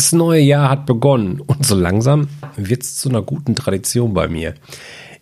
Das 0.00 0.12
neue 0.12 0.40
Jahr 0.40 0.70
hat 0.70 0.86
begonnen 0.86 1.42
und 1.42 1.66
so 1.66 1.74
langsam 1.74 2.28
wird 2.56 2.82
es 2.84 2.96
zu 2.96 3.10
einer 3.10 3.20
guten 3.20 3.54
Tradition 3.54 4.14
bei 4.14 4.28
mir. 4.28 4.54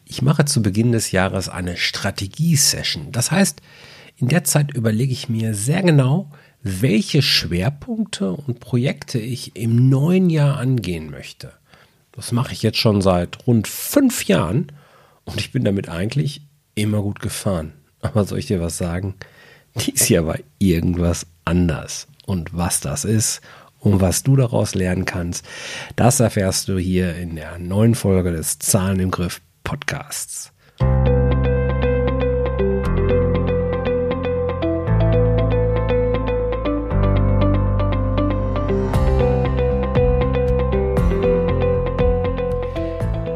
Ich 0.04 0.22
mache 0.22 0.44
zu 0.44 0.62
Beginn 0.62 0.92
des 0.92 1.10
Jahres 1.10 1.48
eine 1.48 1.76
Strategie-Session. 1.76 3.10
Das 3.10 3.32
heißt, 3.32 3.60
in 4.18 4.28
der 4.28 4.44
Zeit 4.44 4.72
überlege 4.72 5.12
ich 5.12 5.28
mir 5.28 5.52
sehr 5.56 5.82
genau, 5.82 6.30
welche 6.62 7.22
Schwerpunkte 7.22 8.30
und 8.30 8.60
Projekte 8.60 9.18
ich 9.18 9.56
im 9.56 9.88
neuen 9.88 10.30
Jahr 10.30 10.58
angehen 10.58 11.10
möchte. 11.10 11.50
Das 12.12 12.30
mache 12.30 12.52
ich 12.52 12.62
jetzt 12.62 12.78
schon 12.78 13.02
seit 13.02 13.48
rund 13.48 13.66
fünf 13.66 14.26
Jahren 14.26 14.70
und 15.24 15.40
ich 15.40 15.50
bin 15.50 15.64
damit 15.64 15.88
eigentlich 15.88 16.42
immer 16.76 17.02
gut 17.02 17.18
gefahren. 17.18 17.72
Aber 18.00 18.24
soll 18.24 18.38
ich 18.38 18.46
dir 18.46 18.60
was 18.60 18.78
sagen? 18.78 19.16
Dies 19.74 20.08
Jahr 20.08 20.24
war 20.26 20.38
irgendwas 20.60 21.26
anders. 21.44 22.06
Und 22.26 22.56
was 22.56 22.78
das 22.78 23.04
ist 23.04 23.40
und 23.80 24.00
was 24.00 24.22
du 24.22 24.36
daraus 24.36 24.74
lernen 24.74 25.04
kannst, 25.04 25.44
das 25.96 26.20
erfährst 26.20 26.68
du 26.68 26.78
hier 26.78 27.14
in 27.16 27.36
der 27.36 27.58
neuen 27.58 27.94
Folge 27.94 28.32
des 28.32 28.58
Zahlen 28.58 29.00
im 29.00 29.10
Griff 29.10 29.40
Podcasts. 29.64 30.52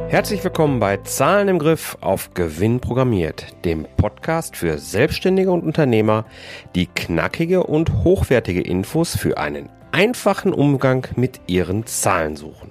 Herzlich 0.09 0.45
willkommen 0.45 0.79
bei 0.79 0.99
Zahlen 0.99 1.49
im 1.49 1.59
Griff 1.59 1.97
auf 2.03 2.35
Gewinn 2.35 2.81
programmiert, 2.81 3.47
dem 3.65 3.87
Podcast 3.97 4.57
für 4.57 4.77
Selbstständige 4.77 5.51
und 5.51 5.65
Unternehmer, 5.65 6.27
die 6.75 6.87
knackige 6.87 7.65
und 7.65 8.05
hochwertige 8.05 8.61
Infos 8.61 9.17
für 9.17 9.39
einen 9.39 9.71
einfachen 9.93 10.55
Umgang 10.55 11.07
mit 11.17 11.43
ihren 11.47 11.87
Zahlen 11.87 12.37
suchen. 12.37 12.71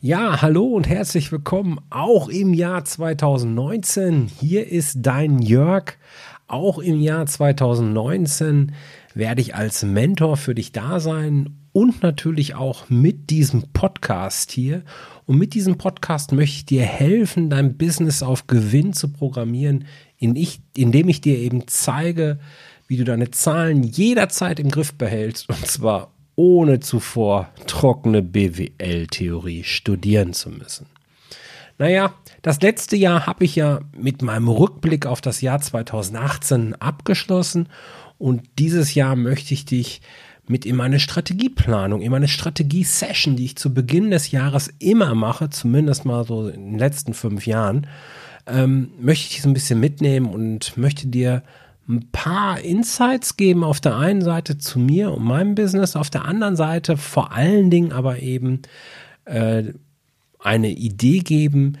Ja, 0.00 0.42
hallo 0.42 0.64
und 0.64 0.86
herzlich 0.88 1.32
willkommen 1.32 1.80
auch 1.90 2.28
im 2.28 2.52
Jahr 2.52 2.84
2019. 2.84 4.26
Hier 4.40 4.70
ist 4.70 4.98
dein 5.00 5.38
Jörg. 5.38 5.96
Auch 6.46 6.78
im 6.78 7.00
Jahr 7.00 7.24
2019 7.24 8.72
werde 9.14 9.40
ich 9.40 9.54
als 9.54 9.82
Mentor 9.82 10.36
für 10.36 10.54
dich 10.54 10.72
da 10.72 11.00
sein 11.00 11.56
und 11.72 12.02
natürlich 12.02 12.54
auch 12.54 12.90
mit 12.90 13.30
diesem 13.30 13.72
Podcast 13.72 14.52
hier. 14.52 14.82
Und 15.24 15.38
mit 15.38 15.54
diesem 15.54 15.78
Podcast 15.78 16.32
möchte 16.32 16.56
ich 16.56 16.66
dir 16.66 16.82
helfen, 16.82 17.48
dein 17.48 17.78
Business 17.78 18.22
auf 18.22 18.46
Gewinn 18.46 18.92
zu 18.92 19.10
programmieren, 19.10 19.86
indem 20.18 21.08
ich 21.08 21.20
dir 21.20 21.38
eben 21.38 21.66
zeige, 21.66 22.38
wie 22.86 22.96
du 22.96 23.04
deine 23.04 23.30
Zahlen 23.30 23.82
jederzeit 23.82 24.60
im 24.60 24.70
Griff 24.70 24.94
behältst 24.94 25.48
und 25.48 25.66
zwar 25.66 26.10
ohne 26.36 26.80
zuvor 26.80 27.48
trockene 27.66 28.22
BWL-Theorie 28.22 29.64
studieren 29.64 30.32
zu 30.32 30.50
müssen. 30.50 30.86
Naja, 31.78 32.14
das 32.42 32.60
letzte 32.60 32.96
Jahr 32.96 33.26
habe 33.26 33.44
ich 33.44 33.56
ja 33.56 33.80
mit 33.96 34.22
meinem 34.22 34.48
Rückblick 34.48 35.06
auf 35.06 35.20
das 35.20 35.40
Jahr 35.40 35.60
2018 35.60 36.74
abgeschlossen 36.74 37.68
und 38.18 38.42
dieses 38.58 38.94
Jahr 38.94 39.16
möchte 39.16 39.54
ich 39.54 39.64
dich 39.64 40.00
mit 40.46 40.66
in 40.66 40.76
meine 40.76 41.00
Strategieplanung, 41.00 42.02
in 42.02 42.10
meine 42.10 42.28
Strategie-Session, 42.28 43.36
die 43.36 43.46
ich 43.46 43.56
zu 43.56 43.72
Beginn 43.72 44.10
des 44.10 44.30
Jahres 44.30 44.70
immer 44.78 45.14
mache, 45.14 45.50
zumindest 45.50 46.04
mal 46.04 46.24
so 46.24 46.48
in 46.48 46.72
den 46.72 46.78
letzten 46.78 47.14
fünf 47.14 47.46
Jahren, 47.46 47.86
ähm, 48.46 48.90
möchte 49.00 49.24
ich 49.24 49.30
dich 49.30 49.42
so 49.42 49.48
ein 49.48 49.54
bisschen 49.54 49.80
mitnehmen 49.80 50.26
und 50.26 50.76
möchte 50.76 51.06
dir 51.06 51.42
ein 51.88 52.08
paar 52.12 52.60
Insights 52.60 53.36
geben 53.36 53.62
auf 53.64 53.80
der 53.80 53.96
einen 53.96 54.22
Seite 54.22 54.58
zu 54.58 54.78
mir 54.78 55.12
und 55.12 55.24
meinem 55.24 55.54
Business, 55.54 55.96
auf 55.96 56.10
der 56.10 56.24
anderen 56.24 56.56
Seite 56.56 56.96
vor 56.96 57.32
allen 57.32 57.70
Dingen 57.70 57.92
aber 57.92 58.20
eben 58.20 58.62
äh, 59.26 59.64
eine 60.38 60.70
Idee 60.70 61.20
geben, 61.20 61.78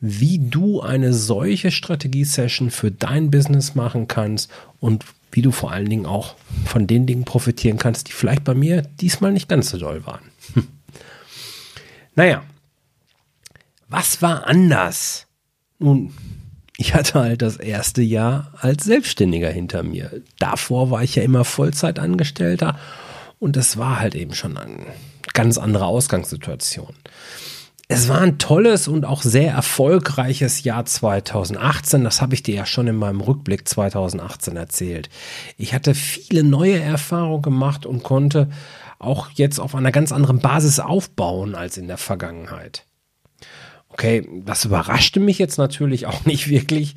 wie 0.00 0.38
du 0.38 0.80
eine 0.80 1.12
solche 1.12 1.70
Strategie-Session 1.70 2.70
für 2.70 2.90
dein 2.90 3.30
Business 3.30 3.74
machen 3.74 4.08
kannst 4.08 4.50
und 4.78 5.04
wie 5.32 5.42
du 5.42 5.50
vor 5.50 5.72
allen 5.72 5.88
Dingen 5.88 6.06
auch 6.06 6.36
von 6.66 6.86
den 6.86 7.06
Dingen 7.06 7.24
profitieren 7.24 7.78
kannst, 7.78 8.08
die 8.08 8.12
vielleicht 8.12 8.44
bei 8.44 8.54
mir 8.54 8.82
diesmal 9.00 9.32
nicht 9.32 9.48
ganz 9.48 9.70
so 9.70 9.78
doll 9.78 10.04
waren. 10.06 10.24
Hm. 10.54 10.66
Naja, 12.14 12.42
was 13.88 14.22
war 14.22 14.46
anders? 14.46 15.26
Nun, 15.78 16.12
ich 16.76 16.94
hatte 16.94 17.20
halt 17.20 17.42
das 17.42 17.56
erste 17.56 18.02
Jahr 18.02 18.52
als 18.60 18.84
Selbstständiger 18.84 19.50
hinter 19.50 19.82
mir. 19.82 20.22
Davor 20.38 20.90
war 20.90 21.02
ich 21.02 21.14
ja 21.14 21.22
immer 21.22 21.44
Vollzeitangestellter 21.44 22.78
und 23.38 23.56
das 23.56 23.76
war 23.76 24.00
halt 24.00 24.14
eben 24.14 24.34
schon 24.34 24.56
eine 24.56 24.86
ganz 25.32 25.58
andere 25.58 25.86
Ausgangssituation. 25.86 26.94
Es 27.88 28.08
war 28.08 28.20
ein 28.20 28.38
tolles 28.38 28.88
und 28.88 29.04
auch 29.04 29.22
sehr 29.22 29.52
erfolgreiches 29.52 30.64
Jahr 30.64 30.84
2018. 30.84 32.02
Das 32.02 32.20
habe 32.20 32.34
ich 32.34 32.42
dir 32.42 32.56
ja 32.56 32.66
schon 32.66 32.88
in 32.88 32.96
meinem 32.96 33.20
Rückblick 33.20 33.68
2018 33.68 34.56
erzählt. 34.56 35.08
Ich 35.56 35.72
hatte 35.72 35.94
viele 35.94 36.42
neue 36.42 36.80
Erfahrungen 36.80 37.42
gemacht 37.42 37.86
und 37.86 38.02
konnte 38.02 38.50
auch 38.98 39.30
jetzt 39.34 39.60
auf 39.60 39.76
einer 39.76 39.92
ganz 39.92 40.10
anderen 40.10 40.40
Basis 40.40 40.80
aufbauen 40.80 41.54
als 41.54 41.76
in 41.76 41.86
der 41.86 41.98
Vergangenheit. 41.98 42.85
Okay, 43.96 44.28
das 44.44 44.66
überraschte 44.66 45.20
mich 45.20 45.38
jetzt 45.38 45.56
natürlich 45.56 46.04
auch 46.04 46.26
nicht 46.26 46.48
wirklich. 46.50 46.96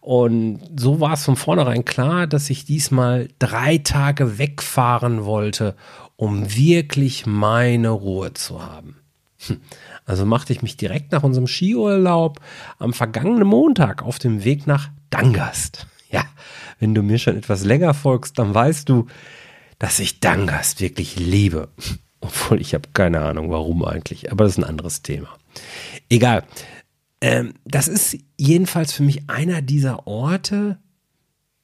Und 0.00 0.60
so 0.76 1.00
war 1.00 1.14
es 1.14 1.24
von 1.24 1.34
vornherein 1.34 1.84
klar, 1.84 2.28
dass 2.28 2.50
ich 2.50 2.64
diesmal 2.64 3.26
drei 3.40 3.78
Tage 3.78 4.38
wegfahren 4.38 5.24
wollte, 5.24 5.74
um 6.14 6.54
wirklich 6.54 7.26
meine 7.26 7.88
Ruhe 7.88 8.32
zu 8.32 8.64
haben. 8.64 8.94
Hm. 9.48 9.60
Also 10.04 10.24
machte 10.24 10.52
ich 10.52 10.62
mich 10.62 10.76
direkt 10.76 11.10
nach 11.10 11.24
unserem 11.24 11.48
Skiurlaub 11.48 12.38
am 12.78 12.92
vergangenen 12.92 13.48
Montag 13.48 14.04
auf 14.04 14.20
dem 14.20 14.44
Weg 14.44 14.68
nach 14.68 14.90
Dangast. 15.10 15.88
Ja, 16.12 16.22
wenn 16.78 16.94
du 16.94 17.02
mir 17.02 17.18
schon 17.18 17.36
etwas 17.36 17.64
länger 17.64 17.92
folgst, 17.92 18.38
dann 18.38 18.54
weißt 18.54 18.88
du, 18.88 19.08
dass 19.80 19.98
ich 19.98 20.20
Dangast 20.20 20.80
wirklich 20.80 21.18
liebe. 21.18 21.70
Obwohl 22.20 22.60
ich 22.60 22.74
habe 22.74 22.88
keine 22.92 23.20
Ahnung, 23.20 23.50
warum 23.50 23.84
eigentlich, 23.84 24.32
aber 24.32 24.44
das 24.44 24.54
ist 24.54 24.58
ein 24.58 24.64
anderes 24.64 25.02
Thema. 25.02 25.28
Egal. 26.08 26.44
Ähm, 27.20 27.54
das 27.64 27.88
ist 27.88 28.18
jedenfalls 28.36 28.92
für 28.92 29.02
mich 29.02 29.28
einer 29.28 29.62
dieser 29.62 30.06
Orte, 30.06 30.78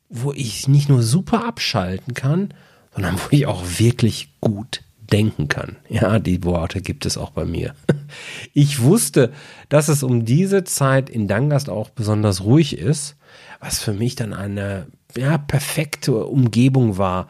wo 0.08 0.32
ich 0.32 0.68
nicht 0.68 0.88
nur 0.88 1.02
super 1.02 1.44
abschalten 1.44 2.14
kann, 2.14 2.54
sondern 2.94 3.16
wo 3.16 3.28
ich 3.30 3.46
auch 3.46 3.64
wirklich 3.78 4.40
gut 4.40 4.82
denken 5.12 5.48
kann. 5.48 5.76
Ja, 5.88 6.18
die 6.18 6.42
Worte 6.42 6.80
gibt 6.80 7.06
es 7.06 7.16
auch 7.16 7.30
bei 7.30 7.44
mir. 7.44 7.74
Ich 8.52 8.82
wusste, 8.82 9.32
dass 9.70 9.88
es 9.88 10.02
um 10.02 10.26
diese 10.26 10.64
Zeit 10.64 11.08
in 11.08 11.28
Dangast 11.28 11.70
auch 11.70 11.88
besonders 11.88 12.44
ruhig 12.44 12.76
ist, 12.76 13.16
was 13.58 13.82
für 13.82 13.94
mich 13.94 14.16
dann 14.16 14.34
eine 14.34 14.88
ja, 15.16 15.38
perfekte 15.38 16.26
Umgebung 16.26 16.98
war, 16.98 17.28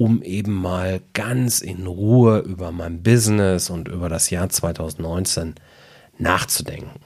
um 0.00 0.22
eben 0.22 0.54
mal 0.54 1.02
ganz 1.12 1.60
in 1.60 1.86
Ruhe 1.86 2.38
über 2.38 2.72
mein 2.72 3.02
Business 3.02 3.68
und 3.68 3.86
über 3.86 4.08
das 4.08 4.30
Jahr 4.30 4.48
2019 4.48 5.56
nachzudenken. 6.16 7.00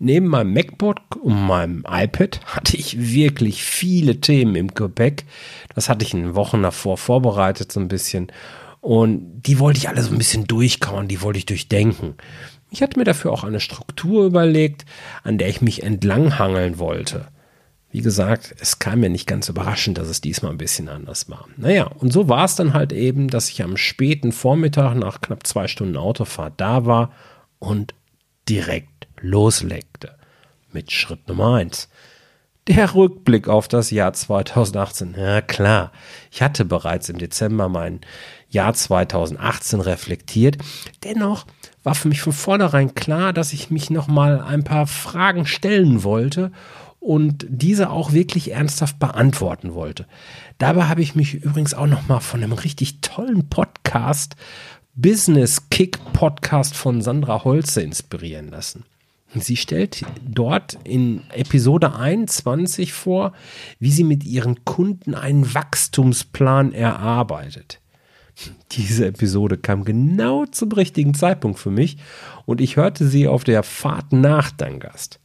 Neben 0.00 0.26
meinem 0.26 0.52
MacBook 0.52 0.98
und 1.22 1.46
meinem 1.46 1.84
iPad 1.88 2.40
hatte 2.44 2.76
ich 2.76 2.98
wirklich 2.98 3.62
viele 3.62 4.20
Themen 4.20 4.56
im 4.56 4.74
Gepäck. 4.74 5.26
Das 5.76 5.88
hatte 5.88 6.04
ich 6.04 6.12
in 6.12 6.34
Wochen 6.34 6.60
davor 6.60 6.98
vorbereitet, 6.98 7.70
so 7.70 7.78
ein 7.78 7.86
bisschen. 7.86 8.32
Und 8.80 9.42
die 9.42 9.60
wollte 9.60 9.78
ich 9.78 9.88
alle 9.88 10.02
so 10.02 10.10
ein 10.10 10.18
bisschen 10.18 10.48
durchkauen, 10.48 11.06
die 11.06 11.22
wollte 11.22 11.38
ich 11.38 11.46
durchdenken. 11.46 12.14
Ich 12.72 12.82
hatte 12.82 12.98
mir 12.98 13.04
dafür 13.04 13.30
auch 13.30 13.44
eine 13.44 13.60
Struktur 13.60 14.26
überlegt, 14.26 14.86
an 15.22 15.38
der 15.38 15.50
ich 15.50 15.62
mich 15.62 15.84
entlanghangeln 15.84 16.80
wollte. 16.80 17.28
Wie 17.94 18.02
gesagt, 18.02 18.56
es 18.58 18.80
kam 18.80 18.98
mir 18.98 19.08
nicht 19.08 19.28
ganz 19.28 19.48
überraschend, 19.48 19.98
dass 19.98 20.08
es 20.08 20.20
diesmal 20.20 20.50
ein 20.50 20.58
bisschen 20.58 20.88
anders 20.88 21.30
war. 21.30 21.46
Naja, 21.56 21.84
und 21.84 22.12
so 22.12 22.28
war 22.28 22.44
es 22.44 22.56
dann 22.56 22.74
halt 22.74 22.92
eben, 22.92 23.28
dass 23.28 23.50
ich 23.50 23.62
am 23.62 23.76
späten 23.76 24.32
Vormittag 24.32 24.96
nach 24.96 25.20
knapp 25.20 25.46
zwei 25.46 25.68
Stunden 25.68 25.96
Autofahrt 25.96 26.54
da 26.56 26.86
war 26.86 27.12
und 27.60 27.94
direkt 28.48 29.06
loslegte. 29.20 30.16
Mit 30.72 30.90
Schritt 30.90 31.28
Nummer 31.28 31.54
eins. 31.54 31.88
Der 32.66 32.96
Rückblick 32.96 33.46
auf 33.46 33.68
das 33.68 33.92
Jahr 33.92 34.12
2018. 34.12 35.14
Ja 35.16 35.40
klar, 35.40 35.92
ich 36.32 36.42
hatte 36.42 36.64
bereits 36.64 37.08
im 37.10 37.18
Dezember 37.18 37.68
mein 37.68 38.00
Jahr 38.48 38.74
2018 38.74 39.80
reflektiert. 39.80 40.58
Dennoch 41.04 41.46
war 41.84 41.94
für 41.94 42.08
mich 42.08 42.22
von 42.22 42.32
vornherein 42.32 42.96
klar, 42.96 43.32
dass 43.32 43.52
ich 43.52 43.70
mich 43.70 43.88
noch 43.88 44.08
mal 44.08 44.40
ein 44.40 44.64
paar 44.64 44.88
Fragen 44.88 45.46
stellen 45.46 46.02
wollte 46.02 46.50
und 47.04 47.44
diese 47.50 47.90
auch 47.90 48.12
wirklich 48.12 48.52
ernsthaft 48.52 48.98
beantworten 48.98 49.74
wollte. 49.74 50.06
Dabei 50.56 50.84
habe 50.84 51.02
ich 51.02 51.14
mich 51.14 51.34
übrigens 51.34 51.74
auch 51.74 51.86
noch 51.86 52.08
mal 52.08 52.20
von 52.20 52.42
einem 52.42 52.54
richtig 52.54 53.02
tollen 53.02 53.50
Podcast 53.50 54.36
Business 54.94 55.68
Kick 55.68 55.98
Podcast 56.14 56.74
von 56.74 57.02
Sandra 57.02 57.44
Holze 57.44 57.82
inspirieren 57.82 58.48
lassen. 58.48 58.84
Sie 59.34 59.56
stellt 59.56 60.06
dort 60.26 60.78
in 60.84 61.20
Episode 61.30 61.94
21 61.94 62.94
vor, 62.94 63.32
wie 63.78 63.90
sie 63.90 64.04
mit 64.04 64.24
ihren 64.24 64.64
Kunden 64.64 65.14
einen 65.14 65.52
Wachstumsplan 65.52 66.72
erarbeitet. 66.72 67.80
Diese 68.72 69.06
Episode 69.08 69.58
kam 69.58 69.84
genau 69.84 70.46
zum 70.46 70.72
richtigen 70.72 71.12
Zeitpunkt 71.12 71.58
für 71.58 71.70
mich 71.70 71.98
und 72.46 72.62
ich 72.62 72.76
hörte 72.76 73.06
sie 73.06 73.28
auf 73.28 73.44
der 73.44 73.62
Fahrt 73.62 74.12
nach 74.12 74.50
dein 74.52 74.80
Gast. 74.80 75.20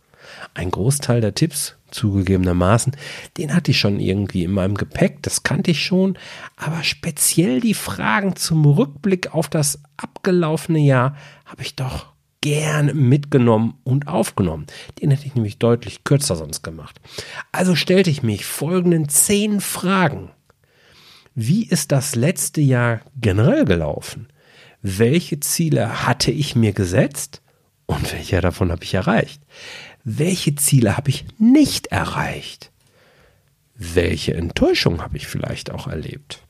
Ein 0.54 0.72
Großteil 0.72 1.22
der 1.22 1.36
Tipps, 1.36 1.76
zugegebenermaßen, 1.92 2.96
den 3.38 3.54
hatte 3.54 3.72
ich 3.72 3.80
schon 3.80 4.00
irgendwie 4.00 4.44
in 4.44 4.52
meinem 4.52 4.76
Gepäck, 4.76 5.24
das 5.24 5.44
kannte 5.44 5.72
ich 5.72 5.84
schon, 5.84 6.18
aber 6.56 6.84
speziell 6.84 7.62
die 7.62 7.74
Fragen 7.74 8.36
zum 8.36 8.66
Rückblick 8.66 9.34
auf 9.34 9.50
das 9.50 9.82
abgelaufene 9.98 10.80
Jahr 10.80 11.16
habe 11.46 11.64
ich 11.64 11.76
doch 11.76 12.08
gern 12.42 12.96
mitgenommen 12.96 13.80
und 13.84 14.08
aufgenommen. 14.08 14.68
Den 15.02 15.12
hätte 15.12 15.26
ich 15.26 15.36
nämlich 15.36 15.58
deutlich 15.58 16.04
kürzer 16.04 16.36
sonst 16.36 16.64
gemacht. 16.64 17.00
Also 17.52 17.76
stellte 17.76 18.10
ich 18.10 18.24
mich 18.24 18.46
folgenden 18.46 19.10
zehn 19.10 19.60
Fragen. 19.60 20.32
Wie 21.36 21.66
ist 21.66 21.92
das 21.92 22.16
letzte 22.16 22.62
Jahr 22.62 23.02
generell 23.20 23.66
gelaufen? 23.66 24.28
Welche 24.82 25.40
Ziele 25.40 26.06
hatte 26.06 26.32
ich 26.32 26.56
mir 26.56 26.72
gesetzt 26.72 27.42
und 27.86 28.14
welche 28.14 28.40
davon 28.40 28.72
habe 28.72 28.84
ich 28.84 28.94
erreicht? 28.94 29.42
Welche 30.12 30.56
Ziele 30.56 30.98
habe 30.98 31.12
ich 31.12 31.26
nicht 31.38 31.88
erreicht? 31.88 32.72
Welche 33.76 34.34
Enttäuschung 34.34 35.04
habe 35.04 35.18
ich 35.18 35.28
vielleicht 35.28 35.70
auch 35.70 35.86
erlebt? 35.86 36.42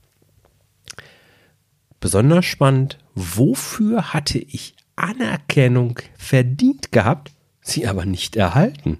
Besonders 1.99 2.45
spannend, 2.45 2.99
wofür 3.15 4.13
hatte 4.13 4.39
ich 4.39 4.75
Anerkennung 4.95 5.99
verdient 6.17 6.93
gehabt, 6.93 7.33
sie 7.59 7.85
aber 7.85 8.05
nicht 8.05 8.37
erhalten? 8.37 8.99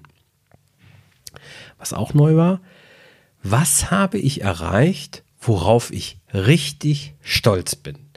Was 1.78 1.94
auch 1.94 2.12
neu 2.12 2.36
war, 2.36 2.60
was 3.42 3.90
habe 3.90 4.18
ich 4.18 4.42
erreicht, 4.42 5.24
worauf 5.40 5.90
ich 5.90 6.18
richtig 6.34 7.14
stolz 7.22 7.76
bin? 7.76 8.10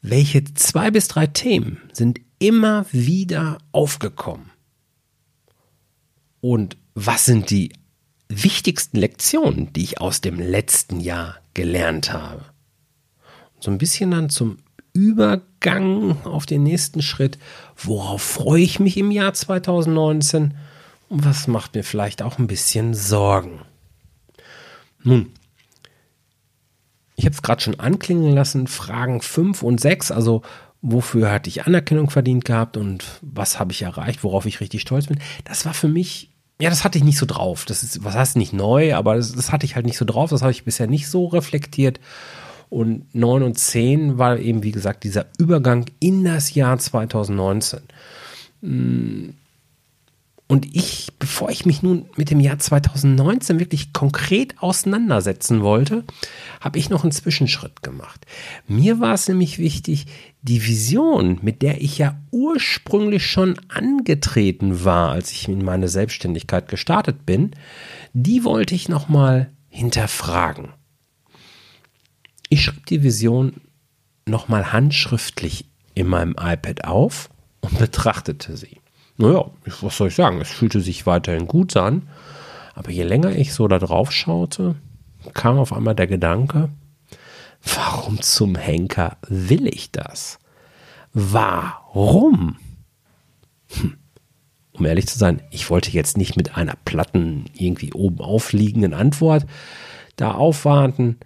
Welche 0.00 0.44
zwei 0.54 0.90
bis 0.90 1.08
drei 1.08 1.26
Themen 1.26 1.82
sind 1.92 2.23
immer 2.38 2.86
wieder 2.92 3.58
aufgekommen? 3.72 4.50
Und 6.40 6.76
was 6.94 7.24
sind 7.24 7.50
die 7.50 7.72
wichtigsten 8.28 8.98
Lektionen, 8.98 9.72
die 9.72 9.82
ich 9.82 10.00
aus 10.00 10.20
dem 10.20 10.38
letzten 10.38 11.00
Jahr 11.00 11.38
gelernt 11.54 12.12
habe? 12.12 12.44
So 13.60 13.70
ein 13.70 13.78
bisschen 13.78 14.10
dann 14.10 14.28
zum 14.28 14.58
Übergang 14.92 16.24
auf 16.24 16.46
den 16.46 16.62
nächsten 16.62 17.02
Schritt. 17.02 17.38
Worauf 17.76 18.22
freue 18.22 18.62
ich 18.62 18.78
mich 18.78 18.96
im 18.96 19.10
Jahr 19.10 19.34
2019? 19.34 20.54
Und 21.08 21.24
was 21.24 21.48
macht 21.48 21.74
mir 21.74 21.82
vielleicht 21.82 22.22
auch 22.22 22.38
ein 22.38 22.46
bisschen 22.46 22.94
Sorgen? 22.94 23.62
Nun, 25.02 25.32
ich 27.16 27.24
habe 27.24 27.34
es 27.34 27.42
gerade 27.42 27.60
schon 27.60 27.78
anklingen 27.80 28.32
lassen, 28.32 28.66
Fragen 28.66 29.20
5 29.20 29.62
und 29.62 29.80
6, 29.80 30.10
also 30.10 30.42
wofür 30.86 31.32
hatte 31.32 31.48
ich 31.48 31.66
Anerkennung 31.66 32.10
verdient 32.10 32.44
gehabt 32.44 32.76
und 32.76 33.04
was 33.22 33.58
habe 33.58 33.72
ich 33.72 33.80
erreicht, 33.82 34.22
worauf 34.22 34.44
ich 34.44 34.60
richtig 34.60 34.82
stolz 34.82 35.06
bin. 35.06 35.18
Das 35.44 35.64
war 35.64 35.72
für 35.72 35.88
mich, 35.88 36.28
ja, 36.60 36.68
das 36.68 36.84
hatte 36.84 36.98
ich 36.98 37.04
nicht 37.04 37.16
so 37.16 37.24
drauf. 37.24 37.64
Das 37.64 37.82
ist, 37.82 38.04
was 38.04 38.14
heißt 38.14 38.36
nicht 38.36 38.52
neu, 38.52 38.94
aber 38.94 39.16
das, 39.16 39.32
das 39.32 39.50
hatte 39.50 39.64
ich 39.64 39.76
halt 39.76 39.86
nicht 39.86 39.96
so 39.96 40.04
drauf. 40.04 40.28
Das 40.28 40.42
habe 40.42 40.52
ich 40.52 40.64
bisher 40.64 40.86
nicht 40.86 41.08
so 41.08 41.26
reflektiert. 41.26 42.00
Und 42.68 43.14
9 43.14 43.42
und 43.42 43.58
10 43.58 44.18
war 44.18 44.38
eben, 44.38 44.62
wie 44.62 44.72
gesagt, 44.72 45.04
dieser 45.04 45.26
Übergang 45.38 45.86
in 46.00 46.22
das 46.22 46.54
Jahr 46.54 46.78
2019. 46.78 47.80
Und 50.46 50.76
ich, 50.76 51.08
bevor 51.18 51.48
ich 51.48 51.64
mich 51.64 51.82
nun 51.82 52.04
mit 52.16 52.30
dem 52.30 52.38
Jahr 52.38 52.58
2019 52.58 53.58
wirklich 53.60 53.94
konkret 53.94 54.54
auseinandersetzen 54.60 55.62
wollte, 55.62 56.04
habe 56.60 56.78
ich 56.78 56.90
noch 56.90 57.02
einen 57.02 57.12
Zwischenschritt 57.12 57.82
gemacht. 57.82 58.26
Mir 58.68 59.00
war 59.00 59.14
es 59.14 59.26
nämlich 59.26 59.58
wichtig, 59.58 60.04
die 60.42 60.66
Vision, 60.66 61.38
mit 61.40 61.62
der 61.62 61.80
ich 61.80 61.96
ja 61.96 62.20
ursprünglich 62.30 63.26
schon 63.26 63.58
angetreten 63.68 64.84
war, 64.84 65.12
als 65.12 65.32
ich 65.32 65.48
in 65.48 65.64
meine 65.64 65.88
Selbstständigkeit 65.88 66.68
gestartet 66.68 67.24
bin, 67.24 67.52
die 68.12 68.44
wollte 68.44 68.74
ich 68.74 68.90
nochmal 68.90 69.50
hinterfragen. 69.70 70.68
Ich 72.50 72.64
schrieb 72.64 72.84
die 72.86 73.02
Vision 73.02 73.62
nochmal 74.26 74.72
handschriftlich 74.72 75.64
in 75.94 76.06
meinem 76.06 76.36
iPad 76.38 76.84
auf 76.84 77.30
und 77.62 77.78
betrachtete 77.78 78.58
sie 78.58 78.83
naja, 79.16 79.44
was 79.80 79.96
soll 79.96 80.08
ich 80.08 80.14
sagen, 80.14 80.40
es 80.40 80.50
fühlte 80.50 80.80
sich 80.80 81.06
weiterhin 81.06 81.46
gut 81.46 81.76
an. 81.76 82.08
Aber 82.74 82.90
je 82.90 83.04
länger 83.04 83.30
ich 83.30 83.52
so 83.52 83.68
da 83.68 83.78
drauf 83.78 84.10
schaute, 84.10 84.74
kam 85.32 85.58
auf 85.58 85.72
einmal 85.72 85.94
der 85.94 86.08
Gedanke, 86.08 86.70
warum 87.62 88.20
zum 88.20 88.56
Henker 88.56 89.16
will 89.28 89.66
ich 89.66 89.90
das? 89.92 90.38
Warum? 91.12 92.56
Hm. 93.68 93.96
Um 94.72 94.84
ehrlich 94.86 95.06
zu 95.06 95.16
sein, 95.16 95.40
ich 95.52 95.70
wollte 95.70 95.92
jetzt 95.92 96.16
nicht 96.18 96.36
mit 96.36 96.56
einer 96.56 96.74
platten, 96.84 97.44
irgendwie 97.56 97.92
oben 97.92 98.18
aufliegenden 98.20 98.92
Antwort 98.92 99.46
da 100.16 100.32
aufwarten. 100.32 101.18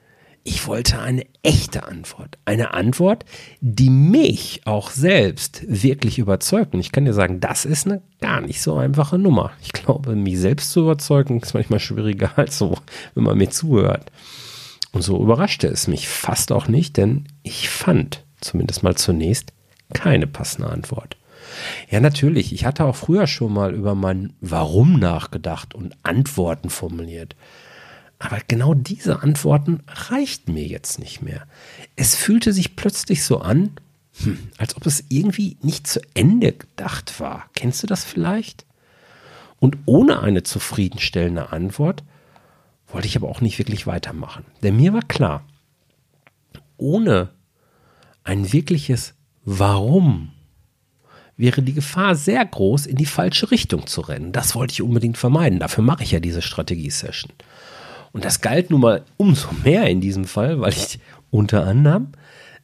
Ich 0.45 0.67
wollte 0.67 1.01
eine 1.01 1.27
echte 1.43 1.85
Antwort. 1.85 2.39
Eine 2.45 2.73
Antwort, 2.73 3.25
die 3.61 3.91
mich 3.91 4.63
auch 4.65 4.91
selbst 4.91 5.63
wirklich 5.67 6.19
überzeugt. 6.19 6.75
Und 6.75 6.81
ich 6.81 6.93
kann 6.93 7.05
dir 7.05 7.13
sagen, 7.13 7.41
das 7.41 7.65
ist 7.65 7.87
eine 7.87 8.03
gar 8.21 8.41
nicht 8.41 8.63
so 8.63 8.77
einfache 8.77 9.19
Nummer. 9.19 9.53
Ich 9.63 9.73
glaube, 9.73 10.17
mich 10.17 10.39
selbst 10.39 10.71
zu 10.71 10.81
überzeugen, 10.81 11.41
ist 11.41 11.55
manchmal 11.55 11.81
schwieriger 11.81 12.33
als 12.37 12.59
so, 12.59 12.77
wenn 13.15 13.25
man 13.25 13.39
mir 13.39 13.51
zuhört. 13.51 14.11
Und 14.93 15.03
so 15.03 15.23
überraschte 15.23 15.67
es 15.67 15.87
mich 15.87 16.09
fast 16.09 16.51
auch 16.51 16.67
nicht, 16.67 16.97
denn 16.97 17.27
ich 17.43 17.69
fand, 17.69 18.25
zumindest 18.41 18.83
mal 18.83 18.97
zunächst, 18.97 19.53
keine 19.93 20.27
passende 20.27 20.71
Antwort. 20.71 21.17
Ja, 21.91 22.01
natürlich. 22.01 22.53
Ich 22.53 22.65
hatte 22.65 22.85
auch 22.85 22.97
früher 22.97 23.27
schon 23.27 23.53
mal 23.53 23.75
über 23.75 23.95
mein 23.95 24.35
Warum 24.41 24.99
nachgedacht 24.99 25.75
und 25.75 25.97
Antworten 26.03 26.71
formuliert. 26.71 27.37
Aber 28.19 28.39
genau 28.49 28.75
diese 28.75 29.23
Antworten 29.23 29.83
reichten 29.87 30.55
mir 30.55 30.67
jetzt 30.67 30.99
nicht 30.99 31.23
mehr. 31.23 31.47
Es 31.95 32.17
fühlte 32.17 32.53
sich 32.53 32.75
plötzlich 32.75 33.23
so 33.23 33.41
an, 33.41 33.71
hm, 34.23 34.39
als 34.59 34.77
ob 34.77 34.87
es 34.87 35.05
irgendwie 35.09 35.57
nicht 35.63 35.87
zu 35.87 36.01
Ende 36.15 36.53
gedacht 36.53 37.21
war. 37.21 37.49
Kennst 37.55 37.83
du 37.83 37.87
das 37.87 38.05
vielleicht? 38.05 38.67
Und 39.61 39.79
ohne 39.87 40.21
eine 40.21 40.43
zufriedenstellende 40.43 41.53
Antwort 41.53 42.03
wollte 42.89 43.07
ich 43.07 43.17
aber 43.17 43.29
auch 43.29 43.41
nicht 43.41 43.59
wirklich 43.59 43.87
weitermachen. 43.87 44.45
Denn 44.63 44.77
mir 44.77 44.93
war 44.93 45.03
klar, 45.03 45.45
ohne 46.77 47.31
ein 48.25 48.53
wirkliches 48.53 49.15
Warum 49.45 50.33
wäre 51.37 51.63
die 51.63 51.73
Gefahr 51.73 52.15
sehr 52.17 52.45
groß, 52.45 52.87
in 52.87 52.97
die 52.97 53.07
falsche 53.07 53.51
Richtung 53.51 53.87
zu 53.87 54.01
rennen. 54.03 54.33
Das 54.33 54.55
wollte 54.55 54.73
ich 54.73 54.83
unbedingt 54.83 55.17
vermeiden. 55.17 55.61
Dafür 55.61 55.85
mache 55.85 56.03
ich 56.03 56.11
ja 56.11 56.21
diese 56.21 56.43
Strategie-Session. 56.43 57.33
Und 58.13 58.25
das 58.25 58.41
galt 58.41 58.71
nun 58.71 58.81
mal 58.81 59.05
umso 59.17 59.49
mehr 59.65 59.89
in 59.89 60.01
diesem 60.01 60.25
Fall, 60.25 60.61
weil 60.61 60.73
ich 60.73 60.99
unter 61.31 61.67
anderem 61.67 62.09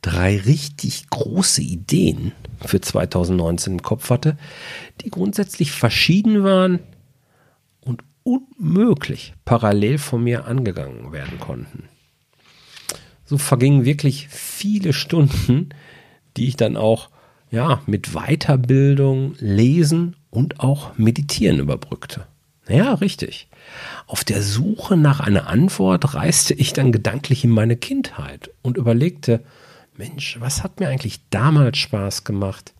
drei 0.03 0.37
richtig 0.39 1.09
große 1.11 1.63
Ideen 1.63 2.33
für 2.65 2.81
2019 2.81 3.75
im 3.75 3.83
Kopf 3.83 4.11
hatte, 4.11 4.37
die 5.01 5.11
grundsätzlich 5.11 5.73
verschieden 5.73 6.45
waren 6.45 6.81
und 7.81 8.03
unmöglich 8.23 9.35
parallel 9.45 9.99
von 9.99 10.23
mir 10.23 10.47
angegangen 10.47 11.13
werden 11.13 11.39
konnten. 11.41 11.89
So 13.25 13.39
vergingen 13.39 13.85
wirklich 13.85 14.29
viele 14.29 14.93
Stunden, 14.93 15.71
die 16.37 16.49
ich 16.49 16.57
dann 16.57 16.77
auch 16.77 17.09
ja, 17.51 17.81
mit 17.87 18.13
Weiterbildung, 18.13 19.37
Lesen 19.39 20.17
und 20.31 20.61
auch 20.61 20.99
Meditieren 20.99 21.61
überbrückte. 21.61 22.27
Ja, 22.68 22.94
richtig. 22.94 23.49
Auf 24.06 24.25
der 24.25 24.42
Suche 24.42 24.97
nach 24.97 25.21
einer 25.21 25.49
Antwort 25.49 26.14
reiste 26.14 26.54
ich 26.54 26.73
dann 26.73 26.92
gedanklich 26.92 27.44
in 27.44 27.50
meine 27.50 27.76
Kindheit 27.76 28.50
und 28.62 28.76
überlegte, 28.76 29.44
Mensch, 29.97 30.40
was 30.40 30.62
hat 30.62 30.80
mir 30.80 30.88
eigentlich 30.88 31.21
damals 31.30 31.78
Spaß 31.78 32.25
gemacht? 32.25 32.75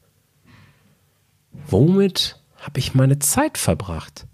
Womit 1.69 2.41
habe 2.59 2.81
ich 2.81 2.95
meine 2.95 3.19
Zeit 3.19 3.59
verbracht? 3.59 4.27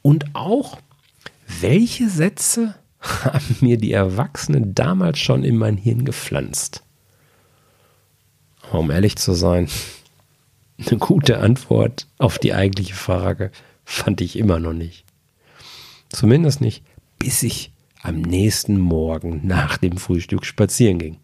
Und 0.00 0.34
auch, 0.34 0.78
welche 1.60 2.08
Sätze 2.08 2.74
haben 3.00 3.56
mir 3.60 3.78
die 3.78 3.92
Erwachsenen 3.92 4.74
damals 4.74 5.18
schon 5.18 5.44
in 5.44 5.56
mein 5.56 5.76
Hirn 5.76 6.04
gepflanzt? 6.04 6.82
Um 8.72 8.90
ehrlich 8.90 9.16
zu 9.16 9.34
sein, 9.34 9.68
eine 10.78 10.98
gute 10.98 11.38
Antwort 11.38 12.06
auf 12.18 12.38
die 12.38 12.54
eigentliche 12.54 12.94
Frage 12.94 13.50
fand 13.88 14.20
ich 14.20 14.36
immer 14.36 14.60
noch 14.60 14.74
nicht. 14.74 15.06
Zumindest 16.10 16.60
nicht, 16.60 16.84
bis 17.18 17.42
ich 17.42 17.72
am 18.02 18.20
nächsten 18.20 18.78
Morgen 18.78 19.40
nach 19.46 19.78
dem 19.78 19.96
Frühstück 19.96 20.44
spazieren 20.44 20.98
ging. 20.98 21.16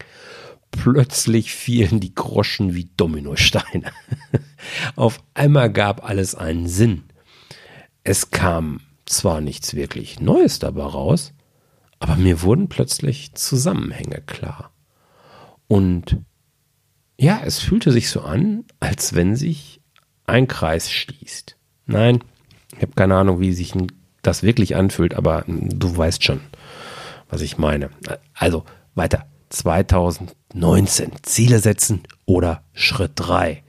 Plötzlich 0.71 1.53
fielen 1.53 1.99
die 1.99 2.15
Groschen 2.15 2.73
wie 2.73 2.89
Dominosteine. 2.97 3.91
Auf 4.95 5.21
einmal 5.35 5.71
gab 5.71 6.03
alles 6.03 6.33
einen 6.33 6.67
Sinn. 6.67 7.03
Es 8.03 8.31
kam 8.31 8.81
zwar 9.05 9.41
nichts 9.41 9.75
wirklich 9.75 10.19
Neues 10.19 10.57
dabei 10.57 10.85
raus, 10.85 11.33
Aber 11.99 12.15
mir 12.15 12.41
wurden 12.41 12.67
plötzlich 12.67 13.35
Zusammenhänge 13.35 14.21
klar. 14.25 14.73
Und 15.67 16.17
ja, 17.17 17.41
es 17.45 17.59
fühlte 17.59 17.91
sich 17.91 18.09
so 18.09 18.21
an, 18.21 18.65
als 18.79 19.13
wenn 19.13 19.35
sich 19.35 19.81
ein 20.25 20.47
Kreis 20.47 20.91
schließt. 20.91 21.57
Nein, 21.85 22.23
ich 22.73 22.81
habe 22.81 22.93
keine 22.95 23.15
Ahnung, 23.15 23.39
wie 23.39 23.53
sich 23.53 23.73
das 24.21 24.43
wirklich 24.43 24.75
anfühlt, 24.75 25.13
aber 25.13 25.43
du 25.47 25.95
weißt 25.95 26.23
schon, 26.23 26.41
was 27.29 27.41
ich 27.41 27.57
meine. 27.57 27.89
Also 28.33 28.65
weiter. 28.95 29.27
2019. 29.49 31.11
Ziele 31.21 31.59
setzen 31.59 32.01
oder 32.25 32.63
Schritt 32.73 33.11
3. 33.15 33.63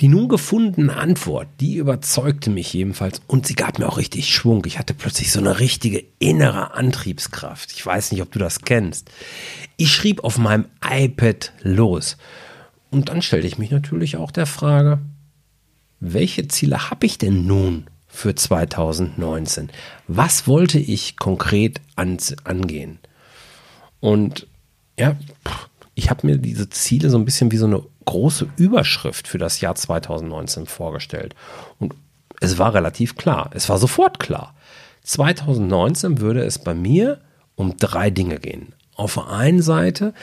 Die 0.00 0.08
nun 0.08 0.28
gefundene 0.28 0.96
Antwort, 0.96 1.46
die 1.60 1.76
überzeugte 1.76 2.50
mich 2.50 2.72
jedenfalls 2.72 3.22
und 3.28 3.46
sie 3.46 3.54
gab 3.54 3.78
mir 3.78 3.88
auch 3.88 3.98
richtig 3.98 4.34
Schwung. 4.34 4.64
Ich 4.66 4.80
hatte 4.80 4.94
plötzlich 4.94 5.30
so 5.30 5.38
eine 5.38 5.60
richtige 5.60 6.04
innere 6.18 6.74
Antriebskraft. 6.74 7.70
Ich 7.70 7.86
weiß 7.86 8.10
nicht, 8.10 8.20
ob 8.20 8.32
du 8.32 8.40
das 8.40 8.62
kennst. 8.62 9.10
Ich 9.76 9.92
schrieb 9.92 10.24
auf 10.24 10.38
meinem 10.38 10.66
iPad 10.84 11.52
los. 11.62 12.16
Und 12.90 13.10
dann 13.10 13.22
stellte 13.22 13.46
ich 13.46 13.58
mich 13.58 13.70
natürlich 13.70 14.16
auch 14.16 14.32
der 14.32 14.46
Frage, 14.46 14.98
welche 16.02 16.48
Ziele 16.48 16.90
habe 16.90 17.06
ich 17.06 17.16
denn 17.16 17.46
nun 17.46 17.86
für 18.08 18.34
2019? 18.34 19.70
Was 20.08 20.48
wollte 20.48 20.80
ich 20.80 21.16
konkret 21.16 21.80
an, 21.94 22.18
angehen? 22.42 22.98
Und 24.00 24.48
ja, 24.98 25.16
ich 25.94 26.10
habe 26.10 26.26
mir 26.26 26.38
diese 26.38 26.68
Ziele 26.68 27.08
so 27.08 27.16
ein 27.16 27.24
bisschen 27.24 27.52
wie 27.52 27.56
so 27.56 27.66
eine 27.66 27.82
große 28.04 28.48
Überschrift 28.56 29.28
für 29.28 29.38
das 29.38 29.60
Jahr 29.60 29.76
2019 29.76 30.66
vorgestellt. 30.66 31.36
Und 31.78 31.94
es 32.40 32.58
war 32.58 32.74
relativ 32.74 33.14
klar. 33.14 33.50
Es 33.54 33.68
war 33.68 33.78
sofort 33.78 34.18
klar. 34.18 34.56
2019 35.04 36.18
würde 36.18 36.42
es 36.42 36.58
bei 36.58 36.74
mir 36.74 37.20
um 37.54 37.76
drei 37.76 38.10
Dinge 38.10 38.40
gehen. 38.40 38.74
Auf 38.96 39.14
der 39.14 39.28
einen 39.28 39.62
Seite, 39.62 40.14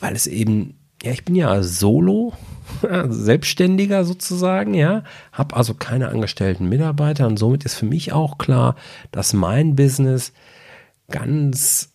weil 0.00 0.16
es 0.16 0.26
eben, 0.26 0.78
ja, 1.02 1.10
ich 1.12 1.24
bin 1.24 1.34
ja 1.34 1.62
solo, 1.62 2.32
Selbstständiger 3.08 4.04
sozusagen, 4.04 4.74
ja, 4.74 5.04
habe 5.32 5.56
also 5.56 5.74
keine 5.74 6.08
angestellten 6.08 6.68
Mitarbeiter 6.68 7.26
und 7.26 7.38
somit 7.38 7.64
ist 7.64 7.74
für 7.74 7.86
mich 7.86 8.12
auch 8.12 8.38
klar, 8.38 8.76
dass 9.10 9.32
mein 9.32 9.76
Business 9.76 10.32
ganz 11.10 11.90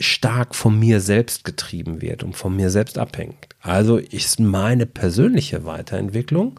stark 0.00 0.54
von 0.54 0.78
mir 0.78 1.00
selbst 1.00 1.44
getrieben 1.44 2.00
wird 2.00 2.22
und 2.22 2.34
von 2.36 2.54
mir 2.54 2.70
selbst 2.70 2.98
abhängt. 2.98 3.48
Also 3.60 3.96
ist 3.96 4.40
meine 4.40 4.86
persönliche 4.86 5.64
Weiterentwicklung 5.64 6.58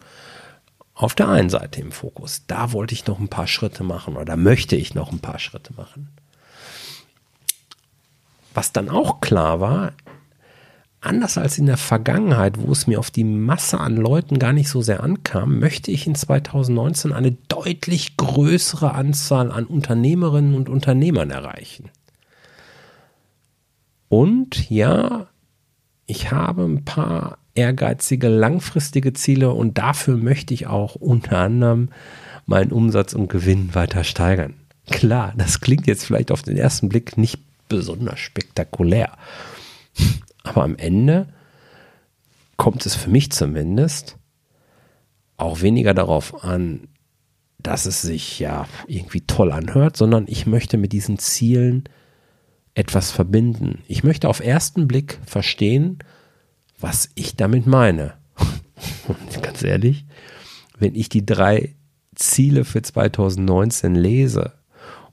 auf 0.94 1.14
der 1.14 1.28
einen 1.28 1.50
Seite 1.50 1.82
im 1.82 1.92
Fokus. 1.92 2.44
Da 2.48 2.72
wollte 2.72 2.94
ich 2.94 3.06
noch 3.06 3.20
ein 3.20 3.28
paar 3.28 3.48
Schritte 3.48 3.84
machen 3.84 4.16
oder 4.16 4.38
möchte 4.38 4.76
ich 4.76 4.96
noch 4.96 5.12
ein 5.12 5.20
paar 5.20 5.40
Schritte 5.40 5.74
machen. 5.76 6.10
Was 8.54 8.72
dann 8.72 8.90
auch 8.90 9.20
klar 9.20 9.60
war, 9.60 9.92
anders 11.06 11.38
als 11.38 11.58
in 11.58 11.66
der 11.66 11.78
Vergangenheit, 11.78 12.60
wo 12.60 12.72
es 12.72 12.88
mir 12.88 13.00
auf 13.00 13.12
die 13.12 13.24
Masse 13.24 13.80
an 13.80 13.96
Leuten 13.96 14.40
gar 14.40 14.54
nicht 14.54 14.70
so 14.70 14.82
sehr 14.82 15.04
ankam, 15.04 15.60
möchte 15.60 15.92
ich 15.92 16.08
in 16.08 16.16
2019 16.16 17.14
eine 17.14 17.32
deutlich 17.48 18.18
größere 18.18 18.94
Anzahl 18.94 19.52
an 19.52 19.66
Unternehmerinnen 19.66 20.56
und 20.56 20.70
Unternehmern 20.70 21.32
erreichen. 21.32 21.90
Und 24.10 24.70
ja, 24.70 25.28
ich 26.06 26.32
habe 26.32 26.64
ein 26.64 26.86
paar 26.86 27.38
ehrgeizige, 27.56 28.28
langfristige 28.28 29.14
Ziele 29.14 29.52
und 29.52 29.78
dafür 29.78 30.18
möchte 30.18 30.54
ich 30.54 30.68
auch 30.68 30.96
unter 30.96 31.40
anderem 31.40 31.90
meinen 32.46 32.72
Umsatz 32.72 33.14
und 33.14 33.30
Gewinn 33.30 33.74
weiter 33.74 34.04
steigern. 34.04 34.54
Klar, 34.92 35.34
das 35.38 35.62
klingt 35.62 35.88
jetzt 35.88 36.06
vielleicht 36.06 36.32
auf 36.32 36.44
den 36.44 36.58
ersten 36.58 36.90
Blick 36.90 37.18
nicht 37.18 37.40
besonders 37.70 38.20
spektakulär, 38.20 39.12
aber 40.46 40.64
am 40.64 40.76
Ende 40.78 41.28
kommt 42.58 42.86
es 42.86 42.96
für 42.96 43.10
mich 43.10 43.32
zumindest 43.32 44.18
auch 45.38 45.62
weniger 45.62 45.94
darauf 45.94 46.44
an, 46.44 46.88
dass 47.60 47.86
es 47.86 48.02
sich 48.02 48.40
ja 48.40 48.68
irgendwie 48.88 49.22
toll 49.22 49.52
anhört, 49.52 49.98
sondern 49.98 50.26
ich 50.28 50.46
möchte 50.46 50.78
mit 50.78 50.94
diesen 50.94 51.18
Zielen 51.18 51.84
etwas 52.76 53.12
verbinden. 53.12 53.82
Ich 53.88 54.04
möchte 54.04 54.30
auf 54.30 54.40
ersten 54.40 54.88
Blick 54.88 55.20
verstehen, 55.26 56.00
was 56.80 57.10
ich 57.16 57.36
damit 57.36 57.66
meine. 57.66 58.14
Und 59.08 59.18
ganz 59.42 59.64
ehrlich, 59.64 60.06
wenn 60.78 60.96
ich 60.96 61.10
die 61.10 61.26
drei 61.26 61.76
Ziele 62.16 62.66
für 62.66 62.82
2019 62.82 63.96
lese 63.96 64.54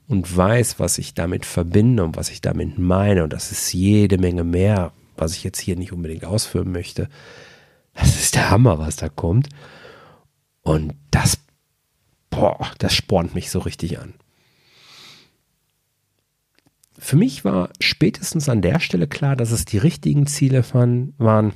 und 0.09 0.37
weiß, 0.37 0.79
was 0.79 0.99
ich 0.99 1.15
damit 1.15 1.47
verbinde 1.47 2.05
und 2.05 2.17
was 2.17 2.31
ich 2.31 2.41
damit 2.41 2.79
meine, 2.79 3.25
und 3.25 3.33
das 3.33 3.51
ist 3.51 3.73
jede 3.73 4.19
Menge 4.19 4.45
mehr, 4.45 4.93
was 5.23 5.37
ich 5.37 5.45
jetzt 5.45 5.61
hier 5.61 5.77
nicht 5.77 5.93
unbedingt 5.93 6.25
ausführen 6.25 6.73
möchte, 6.73 7.09
das 7.95 8.17
ist 8.17 8.35
der 8.35 8.51
Hammer, 8.51 8.79
was 8.79 8.97
da 8.97 9.09
kommt. 9.09 9.49
Und 10.63 10.95
das, 11.11 11.39
boah, 12.31 12.71
das 12.79 12.95
spornt 12.95 13.35
mich 13.35 13.51
so 13.51 13.61
richtig 13.61 14.01
an. 14.01 14.15
Für 16.99 17.17
mich 17.17 17.45
war 17.45 17.71
spätestens 17.81 18.49
an 18.49 18.63
der 18.63 18.81
Stelle 18.81 19.07
klar, 19.07 19.37
dass 19.37 19.51
es 19.51 19.65
die 19.65 19.79
richtigen 19.79 20.27
Ziele 20.27 20.65
waren, 20.73 21.53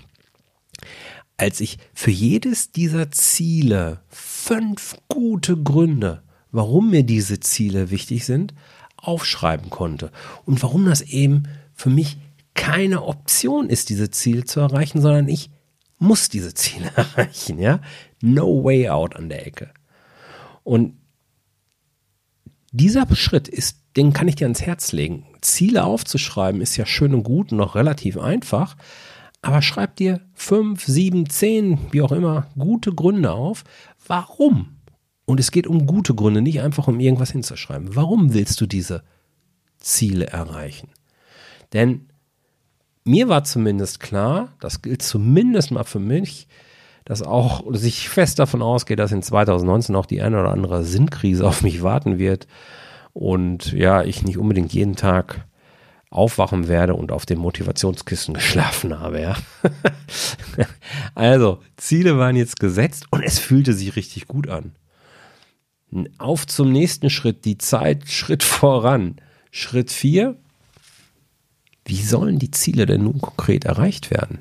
als 1.36 1.60
ich 1.60 1.78
für 1.92 2.10
jedes 2.10 2.72
dieser 2.72 3.10
Ziele 3.10 4.00
fünf 4.08 4.96
gute 5.08 5.56
Gründe, 5.60 6.22
warum 6.50 6.90
mir 6.90 7.02
diese 7.02 7.40
Ziele 7.40 7.90
wichtig 7.90 8.24
sind, 8.24 8.54
aufschreiben 8.96 9.70
konnte 9.70 10.10
und 10.44 10.62
warum 10.62 10.84
das 10.86 11.02
eben 11.02 11.44
für 11.74 11.90
mich 11.90 12.16
keine 12.56 13.04
Option 13.04 13.70
ist, 13.70 13.88
diese 13.90 14.10
Ziele 14.10 14.44
zu 14.44 14.60
erreichen, 14.60 15.00
sondern 15.00 15.28
ich 15.28 15.50
muss 15.98 16.28
diese 16.28 16.54
Ziele 16.54 16.90
erreichen, 16.96 17.58
ja? 17.58 17.80
No 18.20 18.64
way 18.64 18.88
out 18.88 19.14
an 19.14 19.28
der 19.28 19.46
Ecke. 19.46 19.70
Und 20.64 20.94
dieser 22.72 23.06
Schritt 23.14 23.46
ist, 23.48 23.78
den 23.96 24.12
kann 24.12 24.28
ich 24.28 24.34
dir 24.34 24.46
ans 24.46 24.62
Herz 24.62 24.92
legen. 24.92 25.26
Ziele 25.40 25.84
aufzuschreiben 25.84 26.60
ist 26.60 26.76
ja 26.76 26.84
schön 26.84 27.14
und 27.14 27.22
gut 27.22 27.52
und 27.52 27.58
noch 27.58 27.74
relativ 27.74 28.18
einfach, 28.18 28.76
aber 29.40 29.62
schreib 29.62 29.96
dir 29.96 30.20
fünf, 30.34 30.84
sieben, 30.84 31.30
zehn, 31.30 31.78
wie 31.92 32.02
auch 32.02 32.12
immer, 32.12 32.48
gute 32.58 32.92
Gründe 32.92 33.32
auf, 33.32 33.64
warum. 34.06 34.76
Und 35.24 35.40
es 35.40 35.50
geht 35.50 35.66
um 35.66 35.86
gute 35.86 36.14
Gründe, 36.14 36.42
nicht 36.42 36.60
einfach 36.60 36.88
um 36.88 37.00
irgendwas 37.00 37.30
hinzuschreiben. 37.30 37.94
Warum 37.94 38.34
willst 38.34 38.60
du 38.60 38.66
diese 38.66 39.04
Ziele 39.78 40.26
erreichen? 40.26 40.88
Denn 41.72 42.08
mir 43.06 43.28
war 43.28 43.44
zumindest 43.44 44.00
klar, 44.00 44.52
das 44.60 44.82
gilt 44.82 45.02
zumindest 45.02 45.70
mal 45.70 45.84
für 45.84 46.00
mich, 46.00 46.48
dass 47.04 47.22
auch 47.22 47.70
dass 47.70 47.84
ich 47.84 48.08
fest 48.08 48.38
davon 48.38 48.62
ausgehe, 48.62 48.96
dass 48.96 49.12
in 49.12 49.22
2019 49.22 49.94
auch 49.94 50.06
die 50.06 50.22
eine 50.22 50.40
oder 50.40 50.50
andere 50.50 50.84
Sinnkrise 50.84 51.46
auf 51.46 51.62
mich 51.62 51.82
warten 51.82 52.18
wird 52.18 52.46
und 53.12 53.72
ja, 53.72 54.02
ich 54.02 54.24
nicht 54.24 54.38
unbedingt 54.38 54.72
jeden 54.72 54.96
Tag 54.96 55.46
aufwachen 56.10 56.68
werde 56.68 56.94
und 56.94 57.12
auf 57.12 57.26
dem 57.26 57.38
Motivationskissen 57.38 58.34
geschlafen 58.34 58.98
habe, 58.98 59.20
ja. 59.20 59.36
also, 61.14 61.60
Ziele 61.76 62.18
waren 62.18 62.36
jetzt 62.36 62.58
gesetzt 62.60 63.06
und 63.10 63.22
es 63.22 63.38
fühlte 63.38 63.72
sich 63.72 63.96
richtig 63.96 64.26
gut 64.26 64.48
an. 64.48 64.72
Auf 66.18 66.46
zum 66.46 66.72
nächsten 66.72 67.10
Schritt, 67.10 67.44
die 67.44 67.58
Zeit 67.58 68.08
Schritt 68.08 68.42
voran. 68.42 69.16
Schritt 69.50 69.90
4. 69.90 70.36
Wie 71.86 72.02
sollen 72.02 72.40
die 72.40 72.50
Ziele 72.50 72.84
denn 72.84 73.04
nun 73.04 73.20
konkret 73.20 73.64
erreicht 73.64 74.10
werden? 74.10 74.40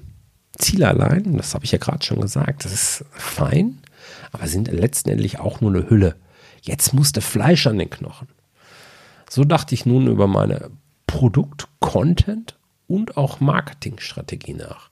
Ziele 0.57 0.87
allein, 0.87 1.37
das 1.37 1.53
habe 1.53 1.63
ich 1.63 1.71
ja 1.71 1.77
gerade 1.77 2.03
schon 2.03 2.19
gesagt, 2.19 2.65
das 2.65 2.73
ist 2.73 3.05
fein, 3.11 3.77
aber 4.31 4.47
sind 4.47 4.71
letztendlich 4.71 5.39
auch 5.39 5.61
nur 5.61 5.69
eine 5.69 5.89
Hülle. 5.89 6.15
Jetzt 6.61 6.93
musste 6.93 7.21
Fleisch 7.21 7.67
an 7.67 7.77
den 7.77 7.89
Knochen. 7.89 8.27
So 9.29 9.43
dachte 9.43 9.75
ich 9.75 9.85
nun 9.85 10.07
über 10.07 10.27
meine 10.27 10.71
Produkt, 11.05 11.67
Content 11.79 12.57
und 12.87 13.15
auch 13.15 13.39
Marketingstrategie 13.39 14.53
nach. 14.53 14.89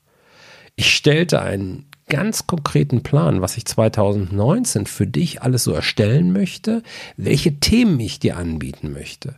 Ich 0.76 0.94
stellte 0.94 1.42
einen 1.42 1.88
ganz 2.08 2.46
konkreten 2.46 3.02
Plan, 3.02 3.42
was 3.42 3.58
ich 3.58 3.66
2019 3.66 4.86
für 4.86 5.08
dich 5.08 5.42
alles 5.42 5.64
so 5.64 5.74
erstellen 5.74 6.34
möchte, 6.34 6.84
welche 7.18 7.60
Themen 7.60 8.00
ich 8.00 8.20
dir 8.20 8.38
anbieten 8.38 8.92
möchte. 8.92 9.36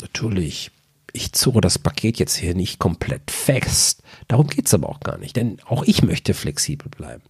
Natürlich 0.00 0.70
ich 1.16 1.32
zurre 1.32 1.60
das 1.60 1.78
Paket 1.78 2.18
jetzt 2.18 2.36
hier 2.36 2.54
nicht 2.54 2.78
komplett 2.78 3.30
fest. 3.30 4.02
Darum 4.28 4.46
geht 4.46 4.66
es 4.66 4.74
aber 4.74 4.88
auch 4.88 5.00
gar 5.00 5.18
nicht, 5.18 5.36
denn 5.36 5.58
auch 5.66 5.82
ich 5.84 6.02
möchte 6.02 6.34
flexibel 6.34 6.88
bleiben. 6.90 7.22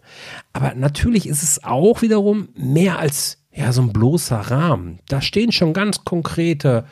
Aber 0.52 0.75
natürlich 0.75 1.26
ist 1.26 1.43
es 1.43 1.62
auch 1.64 2.02
wiederum 2.02 2.49
mehr 2.55 2.99
als 2.99 3.38
ja, 3.52 3.73
so 3.73 3.83
ein 3.83 3.93
bloßer 3.93 4.38
Rahmen. 4.38 4.99
Da 5.09 5.23
stehen 5.23 5.52
schon 5.52 5.73
ganz 5.73 6.05
konkrete 6.05 6.87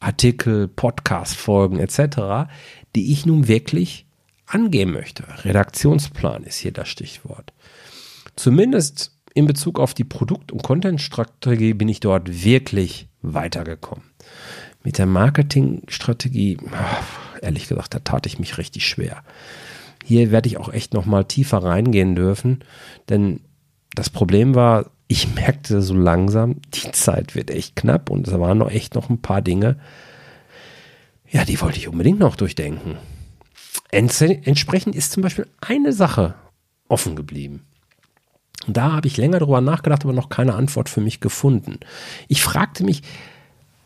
Artikel, 0.00 0.66
Podcast-Folgen 0.66 1.78
etc., 1.78 2.50
die 2.96 3.12
ich 3.12 3.26
nun 3.26 3.46
wirklich 3.46 4.06
angehen 4.46 4.90
möchte. 4.90 5.24
Redaktionsplan 5.44 6.42
ist 6.42 6.56
hier 6.56 6.72
das 6.72 6.88
Stichwort. 6.88 7.52
Zumindest 8.34 9.16
in 9.34 9.46
Bezug 9.46 9.78
auf 9.78 9.94
die 9.94 10.04
Produkt- 10.04 10.50
und 10.50 10.62
Content-Strategie 10.62 11.74
bin 11.74 11.88
ich 11.88 12.00
dort 12.00 12.42
wirklich 12.42 13.08
weitergekommen. 13.22 14.09
Mit 14.82 14.98
der 14.98 15.06
Marketingstrategie, 15.06 16.58
ehrlich 17.42 17.68
gesagt, 17.68 17.94
da 17.94 17.98
tat 17.98 18.26
ich 18.26 18.38
mich 18.38 18.58
richtig 18.58 18.86
schwer. 18.88 19.22
Hier 20.04 20.30
werde 20.30 20.48
ich 20.48 20.56
auch 20.56 20.72
echt 20.72 20.94
noch 20.94 21.04
mal 21.04 21.24
tiefer 21.24 21.58
reingehen 21.58 22.14
dürfen, 22.14 22.64
denn 23.08 23.40
das 23.94 24.08
Problem 24.08 24.54
war, 24.54 24.90
ich 25.08 25.34
merkte 25.34 25.82
so 25.82 25.94
langsam, 25.94 26.62
die 26.72 26.92
Zeit 26.92 27.34
wird 27.34 27.50
echt 27.50 27.76
knapp 27.76 28.10
und 28.10 28.26
es 28.26 28.38
waren 28.38 28.58
noch 28.58 28.70
echt 28.70 28.94
noch 28.94 29.10
ein 29.10 29.20
paar 29.20 29.42
Dinge, 29.42 29.76
ja, 31.28 31.44
die 31.44 31.60
wollte 31.60 31.78
ich 31.78 31.88
unbedingt 31.88 32.18
noch 32.18 32.36
durchdenken. 32.36 32.96
Entsprechend 33.90 34.94
ist 34.96 35.12
zum 35.12 35.22
Beispiel 35.22 35.46
eine 35.60 35.92
Sache 35.92 36.34
offen 36.88 37.16
geblieben. 37.16 37.66
Und 38.66 38.76
da 38.76 38.92
habe 38.92 39.06
ich 39.06 39.16
länger 39.16 39.38
drüber 39.38 39.60
nachgedacht, 39.60 40.04
aber 40.04 40.12
noch 40.12 40.28
keine 40.28 40.54
Antwort 40.54 40.88
für 40.88 41.00
mich 41.00 41.20
gefunden. 41.20 41.78
Ich 42.28 42.42
fragte 42.42 42.84
mich, 42.84 43.02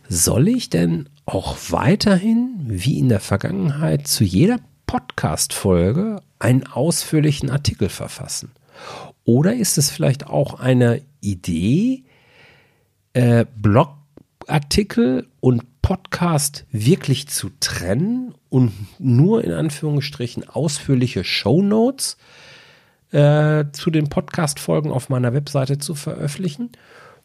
soll 0.09 0.49
ich 0.49 0.71
denn 0.71 1.09
auch 1.27 1.57
weiterhin, 1.71 2.57
wie 2.67 2.99
in 2.99 3.09
der 3.09 3.21
Vergangenheit, 3.21 4.07
zu 4.07 4.25
jeder 4.25 4.59
Podcast-Folge 4.87 6.21
einen 6.39 6.67
ausführlichen 6.67 7.51
Artikel 7.51 7.89
verfassen? 7.89 8.53
Oder 9.25 9.55
ist 9.55 9.79
es 9.79 9.91
vielleicht 9.91 10.27
auch 10.27 10.61
eine 10.61 11.01
Idee, 11.21 12.05
äh, 13.15 13.47
Blogartikel 13.57 15.29
und 15.41 15.81
Podcast 15.81 16.67
wirklich 16.71 17.29
zu 17.29 17.51
trennen 17.61 18.35
und 18.51 18.73
nur 18.99 19.45
in 19.45 19.53
Anführungsstrichen 19.53 20.49
ausführliche 20.49 21.25
Show 21.25 21.63
Notes 21.63 22.19
äh, 23.11 23.65
zu 23.73 23.91
den 23.91 24.09
Podcast-Folgen 24.09 24.91
auf 24.91 25.09
meiner 25.09 25.33
Webseite 25.33 25.79
zu 25.79 25.95
veröffentlichen? 25.95 26.73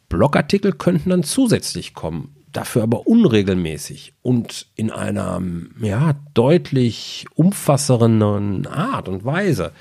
Blogartikel 0.08 0.72
könnten 0.72 1.10
dann 1.10 1.22
zusätzlich 1.22 1.94
kommen 1.94 2.34
dafür 2.52 2.82
aber 2.82 3.06
unregelmäßig 3.06 4.12
und 4.22 4.66
in 4.74 4.90
einer 4.90 5.40
ja, 5.80 6.14
deutlich 6.34 7.26
umfassenderen 7.34 8.66
Art 8.66 9.08
und 9.08 9.24
Weise. 9.24 9.72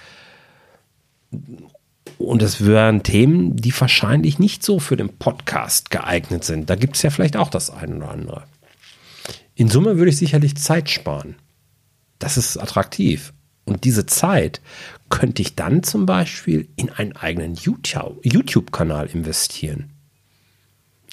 Und 2.18 2.42
es 2.42 2.66
wären 2.66 3.04
Themen, 3.04 3.56
die 3.56 3.74
wahrscheinlich 3.80 4.40
nicht 4.40 4.64
so 4.64 4.80
für 4.80 4.98
den 4.98 5.18
Podcast 5.18 5.90
geeignet 5.90 6.44
sind. 6.44 6.70
Da 6.70 6.76
gibt 6.76 6.96
es 6.96 7.02
ja 7.02 7.10
vielleicht 7.10 7.38
auch 7.38 7.50
das 7.50 7.70
eine 7.70 7.96
oder 7.98 8.12
andere. 8.12 8.44
In 9.56 9.70
Summe 9.70 9.98
würde 9.98 10.10
ich 10.10 10.18
sicherlich 10.18 10.58
Zeit 10.58 10.90
sparen. 10.90 11.36
Das 12.18 12.38
ist 12.38 12.58
attraktiv. 12.58 13.34
Und 13.66 13.84
diese 13.84 14.06
Zeit 14.06 14.62
könnte 15.10 15.42
ich 15.42 15.56
dann 15.56 15.84
zum 15.84 16.06
Beispiel 16.06 16.68
in 16.76 16.90
einen 16.90 17.16
eigenen 17.16 17.56
YouTube-Kanal 17.56 19.08
investieren. 19.08 19.92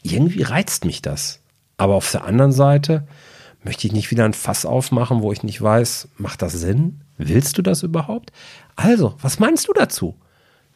Irgendwie 0.03 0.43
reizt 0.43 0.85
mich 0.85 1.03
das. 1.03 1.41
Aber 1.76 1.95
auf 1.95 2.11
der 2.11 2.25
anderen 2.25 2.52
Seite 2.52 3.06
möchte 3.64 3.87
ich 3.87 3.92
nicht 3.92 4.11
wieder 4.11 4.25
ein 4.25 4.33
Fass 4.33 4.64
aufmachen, 4.64 5.23
wo 5.23 5.33
ich 5.33 5.42
nicht 5.42 5.61
weiß, 5.61 6.09
macht 6.16 6.42
das 6.42 6.52
Sinn? 6.52 7.00
Willst 7.18 7.59
du 7.59 7.62
das 7.62 7.83
überhaupt? 7.83 8.33
Also, 8.76 9.14
was 9.21 9.38
meinst 9.38 9.68
du 9.68 9.73
dazu? 9.73 10.14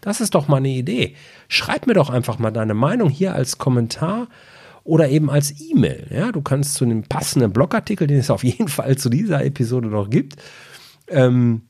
Das 0.00 0.21
ist 0.21 0.35
doch 0.35 0.49
mal 0.49 0.57
eine 0.59 0.69
Idee. 0.71 1.14
Schreib 1.49 1.87
mir 1.87 1.95
doch 1.95 2.11
einfach 2.11 2.38
mal 2.38 2.50
deine 2.50 2.75
Meinung 2.75 3.11
hier 3.11 3.35
als 3.35 3.59
Kommentar 3.59 4.28
oder 4.83 5.09
eben 5.09 5.30
als 5.30 5.61
E-Mail. 5.61 6.07
Ja, 6.11 6.33
du 6.33 6.40
kannst 6.40 6.75
zu 6.75 6.85
einem 6.85 7.02
passenden 7.02 7.52
Blogartikel, 7.52 8.07
den 8.07 8.19
es 8.19 8.30
auf 8.30 8.45
jeden 8.45 8.69
Fall 8.69 8.97
zu 8.97 9.11
dieser 9.11 9.45
Episode 9.45 9.88
noch 9.88 10.09
gibt, 10.09 10.37
ähm, 11.09 11.62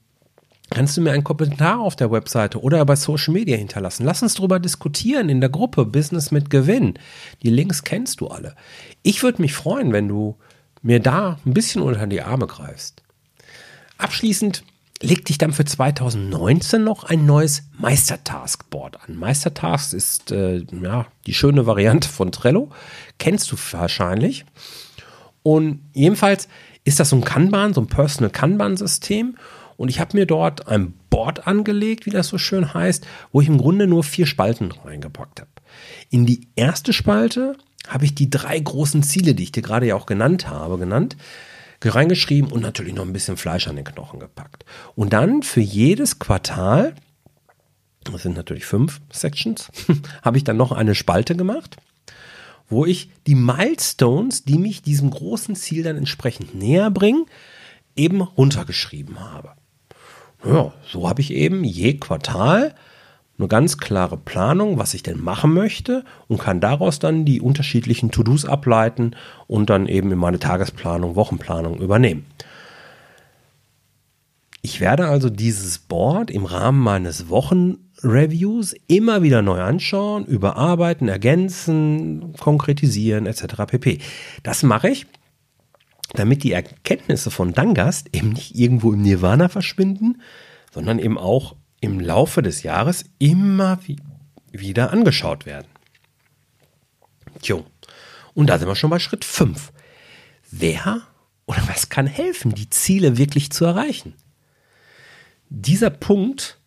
kannst 0.71 0.97
du 0.97 1.01
mir 1.01 1.13
einen 1.13 1.25
Kommentar 1.25 1.81
auf 1.81 1.97
der 1.97 2.11
Webseite 2.11 2.63
oder 2.63 2.85
bei 2.85 2.97
Social 2.97 3.35
Media 3.35 3.57
hinterlassen. 3.57 4.05
Lass 4.05 4.23
uns 4.23 4.35
darüber 4.35 4.59
diskutieren 4.59 5.29
in 5.29 5.41
der 5.41 5.51
Gruppe 5.51 5.85
Business 5.85 6.31
mit 6.31 6.49
Gewinn. 6.49 6.95
Die 7.43 7.51
Links 7.51 7.83
kennst 7.83 8.21
du 8.21 8.29
alle. 8.29 8.55
Ich 9.03 9.23
würde 9.23 9.43
mich 9.43 9.55
freuen, 9.55 9.93
wenn 9.93 10.09
du 10.09 10.37
mir 10.83 11.01
da 11.01 11.39
ein 11.45 11.55
bisschen 11.55 11.83
unter 11.83 12.07
die 12.07 12.23
Arme 12.23 12.47
greifst. 12.47 13.03
Abschließend 13.99 14.65
legt 15.03 15.29
dich 15.29 15.39
dann 15.39 15.53
für 15.53 15.65
2019 15.65 16.85
noch 16.85 17.05
ein 17.05 17.25
neues 17.27 17.65
Meistertask-Board 17.79 19.01
an. 19.03 19.17
Meistertask 19.17 19.95
ist 19.95 20.31
äh, 20.31 20.65
ja, 20.83 21.07
die 21.27 21.35
schöne 21.35 21.67
Variante 21.67 22.09
von 22.09 22.33
Trello. 22.33 22.71
Kennst 23.19 23.51
du 23.51 23.57
wahrscheinlich. 23.73 24.45
Und 25.43 25.81
jedenfalls 25.95 26.49
ist 26.85 27.01
das 27.01 27.11
so 27.11 27.17
ein 27.17 27.25
Kanban, 27.25 27.75
so 27.75 27.81
ein 27.81 27.87
Personal 27.87 28.31
Kanban-System. 28.31 29.37
Und 29.81 29.89
ich 29.89 29.99
habe 29.99 30.15
mir 30.15 30.27
dort 30.27 30.69
ein 30.69 30.93
Board 31.09 31.47
angelegt, 31.47 32.05
wie 32.05 32.11
das 32.11 32.29
so 32.29 32.37
schön 32.37 32.75
heißt, 32.75 33.07
wo 33.33 33.41
ich 33.41 33.49
im 33.49 33.57
Grunde 33.57 33.87
nur 33.87 34.05
vier 34.05 34.27
Spalten 34.27 34.73
reingepackt 34.73 35.41
habe. 35.41 35.51
In 36.11 36.27
die 36.27 36.49
erste 36.55 36.93
Spalte 36.93 37.57
habe 37.89 38.05
ich 38.05 38.15
die 38.15 38.29
drei 38.29 38.59
großen 38.59 39.03
Ziele, 39.03 39.35
die 39.35 39.45
ich 39.45 39.53
dir 39.53 39.63
gerade 39.63 39.87
ja 39.87 39.95
auch 39.95 40.05
genannt 40.05 40.51
habe, 40.51 40.77
genannt, 40.77 41.17
reingeschrieben 41.83 42.53
und 42.53 42.61
natürlich 42.61 42.93
noch 42.93 43.07
ein 43.07 43.15
bisschen 43.15 43.39
Fleisch 43.39 43.69
an 43.69 43.77
den 43.77 43.87
Knochen 43.87 44.21
gepackt. 44.21 44.67
Und 44.97 45.15
dann 45.15 45.43
für 45.43 45.63
jedes 45.63 46.19
Quartal, 46.19 46.95
das 48.05 48.23
sind 48.23 48.37
natürlich 48.37 48.67
fünf 48.67 49.01
Sections, 49.11 49.71
habe 50.23 50.37
ich 50.37 50.45
dann 50.45 50.59
noch 50.59 50.73
eine 50.73 50.95
Spalte 50.95 51.35
gemacht, 51.35 51.79
wo 52.69 52.85
ich 52.85 53.09
die 53.27 53.35
Milestones, 53.35 54.45
die 54.45 54.59
mich 54.59 54.83
diesem 54.83 55.09
großen 55.09 55.57
Ziel 55.57 55.85
dann 55.85 55.97
entsprechend 55.97 56.55
näher 56.55 56.91
bringen, 56.91 57.25
eben 57.97 58.21
runtergeschrieben 58.21 59.21
habe. 59.21 59.55
Ja, 60.45 60.73
so 60.87 61.09
habe 61.09 61.21
ich 61.21 61.33
eben 61.35 61.65
je 61.65 61.95
Quartal 61.95 62.75
eine 63.39 63.49
ganz 63.49 63.79
klare 63.79 64.17
Planung, 64.17 64.79
was 64.79 64.95
ich 64.95 65.03
denn 65.03 65.23
machen 65.23 65.53
möchte 65.55 66.05
und 66.29 66.41
kann 66.41 66.61
daraus 66.61 66.99
dann 66.99 67.25
die 67.25 67.41
unterschiedlichen 67.41 68.11
To-Dos 68.11 68.45
ableiten 68.45 69.17
und 69.47 69.71
dann 69.71 69.87
eben 69.87 70.13
in 70.13 70.19
meine 70.19 70.39
Tagesplanung, 70.39 71.17
Wochenplanung 71.17 71.81
übernehmen. 71.81 72.27
Ich 74.63 74.81
werde 74.81 75.07
also 75.07 75.31
dieses 75.31 75.79
Board 75.79 76.31
im 76.31 76.45
Rahmen 76.45 76.81
meines 76.81 77.31
Wochenreviews 77.31 78.75
immer 78.89 79.23
wieder 79.23 79.41
neu 79.41 79.63
anschauen, 79.63 80.27
überarbeiten, 80.27 81.09
ergänzen, 81.09 82.35
konkretisieren 82.39 83.25
etc. 83.25 83.65
pp. 83.67 84.01
Das 84.43 84.63
mache 84.63 84.91
ich, 84.91 85.07
damit 86.15 86.43
die 86.43 86.53
Erkenntnisse 86.53 87.31
von 87.31 87.53
Dangast 87.53 88.09
eben 88.15 88.31
nicht 88.31 88.55
irgendwo 88.55 88.93
im 88.93 89.03
Nirvana 89.03 89.49
verschwinden, 89.49 90.21
sondern 90.73 90.99
eben 90.99 91.19
auch 91.19 91.57
im 91.81 92.01
Laufe 92.01 92.43
des 92.43 92.63
Jahres 92.63 93.05
immer 93.19 93.79
wieder 94.51 94.93
angeschaut 94.93 95.47
werden. 95.47 95.69
Tjo, 97.41 97.65
und 98.35 98.49
da 98.49 98.59
sind 98.59 98.69
wir 98.69 98.77
schon 98.77 98.91
bei 98.91 98.99
Schritt 98.99 99.25
5. 99.25 99.73
Wer 100.51 101.03
oder 101.47 101.63
was 101.69 101.89
kann 101.89 102.07
helfen, 102.07 102.55
die 102.55 102.71
Ziele 102.71 103.17
wirklich 103.17 103.51
zu 103.51 103.65
erreichen? 103.65 104.15
Dieser 105.49 105.91
Punkt 105.91 106.59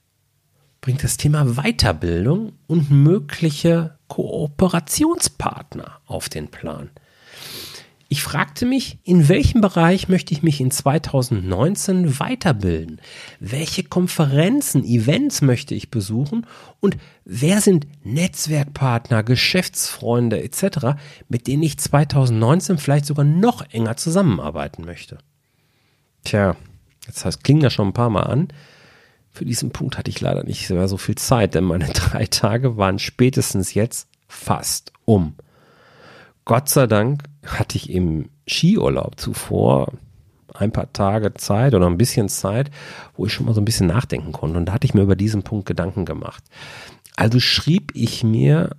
bringt 0.81 1.03
das 1.03 1.15
Thema 1.15 1.45
Weiterbildung 1.55 2.53
und 2.67 2.91
mögliche 2.91 3.97
Kooperationspartner 4.09 6.01
auf 6.05 6.27
den 6.27 6.49
Plan. 6.49 6.89
Ich 8.13 8.21
fragte 8.21 8.67
mich, 8.67 8.99
in 9.03 9.27
welchem 9.27 9.59
Bereich 9.59 10.07
möchte 10.07 10.35
ich 10.35 10.43
mich 10.43 10.61
in 10.61 10.69
2019 10.69 12.19
weiterbilden? 12.19 13.01
Welche 13.39 13.83
Konferenzen, 13.83 14.83
Events 14.83 15.41
möchte 15.41 15.73
ich 15.73 15.89
besuchen? 15.89 16.45
Und 16.79 16.97
wer 17.25 17.59
sind 17.59 17.87
Netzwerkpartner, 18.03 19.23
Geschäftsfreunde 19.23 20.43
etc., 20.43 20.95
mit 21.27 21.47
denen 21.47 21.63
ich 21.63 21.79
2019 21.79 22.77
vielleicht 22.77 23.07
sogar 23.07 23.25
noch 23.25 23.67
enger 23.71 23.97
zusammenarbeiten 23.97 24.85
möchte? 24.85 25.17
Tja, 26.23 26.55
jetzt 27.07 27.25
heißt, 27.25 27.43
klingt 27.43 27.63
das 27.63 27.73
schon 27.73 27.87
ein 27.87 27.93
paar 27.93 28.11
Mal 28.11 28.27
an. 28.27 28.49
Für 29.31 29.43
diesen 29.43 29.71
Punkt 29.71 29.97
hatte 29.97 30.11
ich 30.11 30.21
leider 30.21 30.43
nicht 30.43 30.69
mehr 30.69 30.87
so 30.87 30.97
viel 30.97 31.15
Zeit, 31.15 31.55
denn 31.55 31.63
meine 31.63 31.87
drei 31.93 32.27
Tage 32.27 32.77
waren 32.77 32.99
spätestens 32.99 33.73
jetzt 33.73 34.07
fast 34.27 34.93
um. 35.03 35.33
Gott 36.45 36.69
sei 36.69 36.85
Dank 36.85 37.23
hatte 37.45 37.77
ich 37.77 37.89
im 37.89 38.29
Skiurlaub 38.47 39.19
zuvor 39.19 39.93
ein 40.53 40.71
paar 40.71 40.91
Tage 40.93 41.33
Zeit 41.33 41.73
oder 41.73 41.87
ein 41.87 41.97
bisschen 41.97 42.29
Zeit, 42.29 42.69
wo 43.15 43.25
ich 43.25 43.33
schon 43.33 43.45
mal 43.45 43.55
so 43.55 43.61
ein 43.61 43.65
bisschen 43.65 43.87
nachdenken 43.87 44.31
konnte. 44.31 44.57
Und 44.57 44.65
da 44.67 44.73
hatte 44.73 44.85
ich 44.85 44.93
mir 44.93 45.01
über 45.01 45.15
diesen 45.15 45.43
Punkt 45.43 45.65
Gedanken 45.65 46.05
gemacht. 46.05 46.43
Also 47.15 47.39
schrieb 47.39 47.91
ich 47.95 48.23
mir 48.23 48.75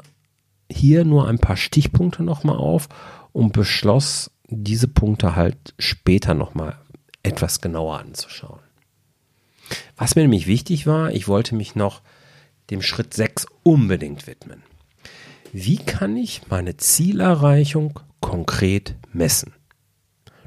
hier 0.70 1.04
nur 1.04 1.28
ein 1.28 1.38
paar 1.38 1.56
Stichpunkte 1.56 2.22
nochmal 2.22 2.56
auf 2.56 2.88
und 3.32 3.52
beschloss, 3.52 4.30
diese 4.48 4.88
Punkte 4.88 5.36
halt 5.36 5.74
später 5.78 6.34
nochmal 6.34 6.76
etwas 7.22 7.60
genauer 7.60 7.98
anzuschauen. 7.98 8.60
Was 9.96 10.14
mir 10.14 10.22
nämlich 10.22 10.46
wichtig 10.46 10.86
war, 10.86 11.10
ich 11.12 11.28
wollte 11.28 11.54
mich 11.54 11.74
noch 11.74 12.02
dem 12.70 12.82
Schritt 12.82 13.14
6 13.14 13.46
unbedingt 13.62 14.26
widmen. 14.26 14.62
Wie 15.52 15.76
kann 15.76 16.16
ich 16.16 16.42
meine 16.50 16.76
Zielerreichung 16.76 18.00
konkret 18.24 18.96
messen? 19.12 19.52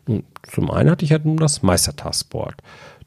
Nun, 0.08 0.24
zum 0.52 0.72
einen 0.72 0.90
hatte 0.90 1.06
ich 1.06 1.12
ja 1.12 1.20
nun 1.20 1.38
das 1.38 1.62
Meistertaskboard. 1.62 2.56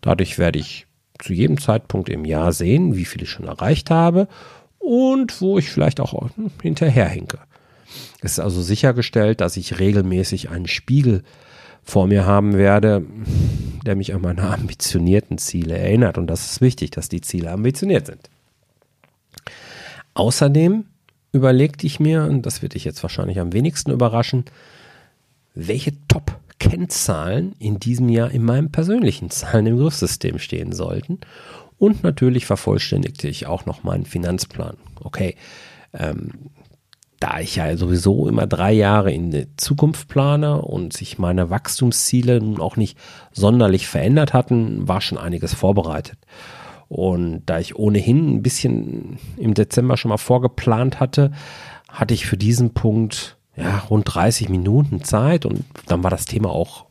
Dadurch 0.01 0.39
werde 0.39 0.61
ich 0.61 0.87
zu 1.19 1.33
jedem 1.33 1.61
Zeitpunkt 1.61 2.09
im 2.09 2.25
Jahr 2.25 2.53
sehen, 2.53 2.95
wie 2.95 3.05
viel 3.05 3.23
ich 3.23 3.31
schon 3.31 3.49
erreicht 3.49 3.91
habe 3.91 4.29
und 4.79 5.41
wo 5.41 5.59
ich 5.59 5.71
vielleicht 5.71 5.99
auch 6.01 6.31
hinterherhinke. 6.63 7.39
Es 8.23 8.33
ist 8.33 8.39
also 8.39 8.63
sichergestellt, 8.63 9.41
dass 9.41 9.57
ich 9.57 9.81
regelmäßig 9.81 10.51
einen 10.51 10.69
Spiegel 10.69 11.25
vor 11.83 12.07
mir 12.07 12.25
haben 12.25 12.55
werde, 12.55 13.05
der 13.85 13.97
mich 13.97 14.15
an 14.15 14.23
meine 14.23 14.43
ambitionierten 14.43 15.39
Ziele 15.39 15.77
erinnert. 15.77 16.17
Und 16.17 16.29
das 16.29 16.53
ist 16.53 16.61
wichtig, 16.61 16.91
dass 16.91 17.09
die 17.09 17.23
Ziele 17.23 17.51
ambitioniert 17.51 18.07
sind. 18.07 18.31
Außerdem 20.15 20.85
überlegte 21.33 21.87
ich 21.87 22.01
mir, 22.01 22.25
und 22.25 22.47
das 22.47 22.63
wird 22.63 22.75
dich 22.75 22.85
jetzt 22.85 23.03
wahrscheinlich 23.03 23.39
am 23.41 23.53
wenigsten 23.53 23.91
überraschen, 23.91 24.45
welche 25.55 25.93
Top-Kennzahlen 26.09 27.55
in 27.59 27.79
diesem 27.79 28.09
Jahr 28.09 28.31
in 28.31 28.45
meinem 28.45 28.71
persönlichen 28.71 29.31
Zahlen 29.31 29.67
im 29.67 29.79
Griffsystem 29.79 30.39
stehen 30.39 30.73
sollten. 30.73 31.19
Und 31.79 32.03
natürlich 32.03 32.47
vervollständigte 32.47 33.29
ich 33.29 33.47
auch 33.47 33.67
noch 33.67 33.83
meinen 33.85 34.05
Finanzplan. 34.05 34.77
Okay, 35.01 35.37
ähm, 35.95 36.51
da 37.21 37.39
ich 37.39 37.57
ja 37.57 37.77
sowieso 37.77 38.29
immer 38.29 38.47
drei 38.47 38.73
Jahre 38.73 39.13
in 39.13 39.31
die 39.31 39.47
Zukunft 39.57 40.09
plane 40.09 40.61
und 40.63 40.95
sich 40.95 41.19
meine 41.19 41.51
Wachstumsziele 41.51 42.41
nun 42.41 42.61
auch 42.61 42.77
nicht 42.77 42.99
sonderlich 43.31 43.87
verändert 43.87 44.33
hatten, 44.33 44.89
war 44.89 45.03
schon 45.03 45.19
einiges 45.19 45.53
vorbereitet. 45.53 46.19
Und 46.91 47.45
da 47.47 47.61
ich 47.61 47.77
ohnehin 47.77 48.35
ein 48.35 48.43
bisschen 48.43 49.21
im 49.37 49.55
Dezember 49.55 49.97
schon 49.97 50.09
mal 50.09 50.17
vorgeplant 50.17 50.99
hatte, 50.99 51.31
hatte 51.89 52.15
ich 52.15 52.27
für 52.27 52.37
diesen 52.37 52.75
Punkt 52.75 53.39
ja, 53.55 53.79
rund 53.79 54.13
30 54.13 54.49
Minuten 54.49 55.05
Zeit 55.05 55.47
und 55.47 55.65
dann 55.87 56.03
war 56.03 56.11
das 56.11 56.25
Thema 56.25 56.51
auch 56.51 56.87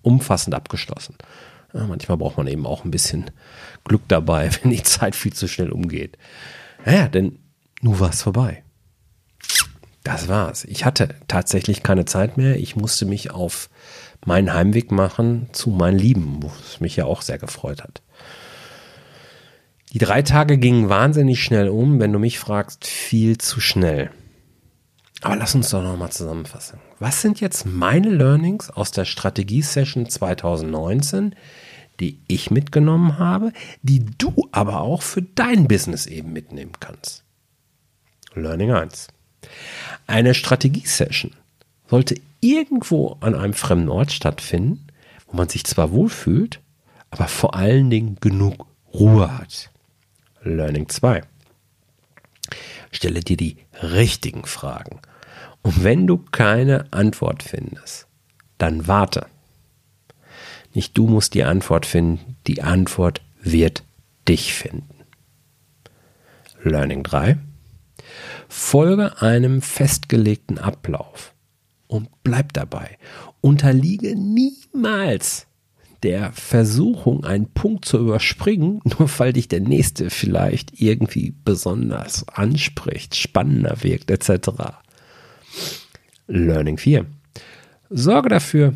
umfassend 0.00 0.54
abgeschlossen. 0.54 1.16
Ja, 1.74 1.88
manchmal 1.88 2.18
braucht 2.18 2.36
man 2.36 2.46
eben 2.46 2.66
auch 2.66 2.84
ein 2.84 2.92
bisschen 2.92 3.32
Glück 3.82 4.02
dabei, 4.06 4.48
wenn 4.62 4.70
die 4.70 4.84
Zeit 4.84 5.16
viel 5.16 5.32
zu 5.32 5.48
schnell 5.48 5.72
umgeht. 5.72 6.16
Naja, 6.84 7.08
denn 7.08 7.40
nun 7.80 7.98
war 7.98 8.10
es 8.10 8.22
vorbei. 8.22 8.62
Das 10.04 10.28
war's. 10.28 10.62
Ich 10.66 10.84
hatte 10.84 11.16
tatsächlich 11.26 11.82
keine 11.82 12.04
Zeit 12.04 12.36
mehr. 12.36 12.60
Ich 12.60 12.76
musste 12.76 13.06
mich 13.06 13.32
auf 13.32 13.70
meinen 14.24 14.54
Heimweg 14.54 14.92
machen 14.92 15.48
zu 15.50 15.70
meinen 15.70 15.98
Lieben, 15.98 16.44
was 16.44 16.78
mich 16.78 16.94
ja 16.94 17.06
auch 17.06 17.22
sehr 17.22 17.38
gefreut 17.38 17.82
hat. 17.82 18.02
Die 19.96 20.04
drei 20.04 20.20
Tage 20.20 20.58
gingen 20.58 20.90
wahnsinnig 20.90 21.42
schnell 21.42 21.70
um, 21.70 22.00
wenn 22.00 22.12
du 22.12 22.18
mich 22.18 22.38
fragst, 22.38 22.86
viel 22.86 23.38
zu 23.38 23.60
schnell. 23.62 24.10
Aber 25.22 25.36
lass 25.36 25.54
uns 25.54 25.70
doch 25.70 25.82
nochmal 25.82 26.12
zusammenfassen. 26.12 26.78
Was 26.98 27.22
sind 27.22 27.40
jetzt 27.40 27.64
meine 27.64 28.10
Learnings 28.10 28.68
aus 28.68 28.90
der 28.90 29.06
Strategie-Session 29.06 30.06
2019, 30.06 31.34
die 31.98 32.20
ich 32.28 32.50
mitgenommen 32.50 33.16
habe, 33.16 33.54
die 33.80 34.04
du 34.18 34.34
aber 34.52 34.82
auch 34.82 35.00
für 35.00 35.22
dein 35.22 35.66
Business 35.66 36.04
eben 36.04 36.30
mitnehmen 36.30 36.72
kannst? 36.78 37.24
Learning 38.34 38.72
1. 38.72 39.08
Eine 40.06 40.34
Strategie-Session 40.34 41.32
sollte 41.88 42.20
irgendwo 42.42 43.16
an 43.20 43.34
einem 43.34 43.54
fremden 43.54 43.88
Ort 43.88 44.12
stattfinden, 44.12 44.88
wo 45.26 45.38
man 45.38 45.48
sich 45.48 45.64
zwar 45.64 45.90
wohlfühlt, 45.90 46.60
aber 47.08 47.28
vor 47.28 47.54
allen 47.54 47.88
Dingen 47.88 48.18
genug 48.20 48.66
Ruhe 48.92 49.38
hat. 49.38 49.70
Learning 50.46 50.88
2. 50.88 51.22
Stelle 52.92 53.20
dir 53.20 53.36
die 53.36 53.56
richtigen 53.82 54.44
Fragen. 54.44 55.00
Und 55.62 55.82
wenn 55.82 56.06
du 56.06 56.18
keine 56.18 56.92
Antwort 56.92 57.42
findest, 57.42 58.06
dann 58.58 58.86
warte. 58.86 59.26
Nicht 60.72 60.96
du 60.96 61.06
musst 61.08 61.34
die 61.34 61.44
Antwort 61.44 61.86
finden, 61.86 62.36
die 62.46 62.62
Antwort 62.62 63.22
wird 63.40 63.82
dich 64.28 64.54
finden. 64.54 65.04
Learning 66.62 67.02
3. 67.02 67.38
Folge 68.48 69.20
einem 69.20 69.62
festgelegten 69.62 70.58
Ablauf 70.58 71.34
und 71.86 72.08
bleib 72.22 72.52
dabei. 72.52 72.98
Unterliege 73.40 74.14
niemals 74.16 75.46
der 76.06 76.30
Versuchung, 76.30 77.24
einen 77.24 77.52
Punkt 77.52 77.84
zu 77.84 77.98
überspringen, 77.98 78.80
nur 78.98 79.10
weil 79.18 79.32
dich 79.32 79.48
der 79.48 79.60
nächste 79.60 80.08
vielleicht 80.08 80.80
irgendwie 80.80 81.34
besonders 81.44 82.28
anspricht, 82.28 83.16
spannender 83.16 83.82
wirkt, 83.82 84.12
etc. 84.12 84.50
Learning 86.28 86.78
4. 86.78 87.06
Sorge 87.90 88.28
dafür, 88.28 88.74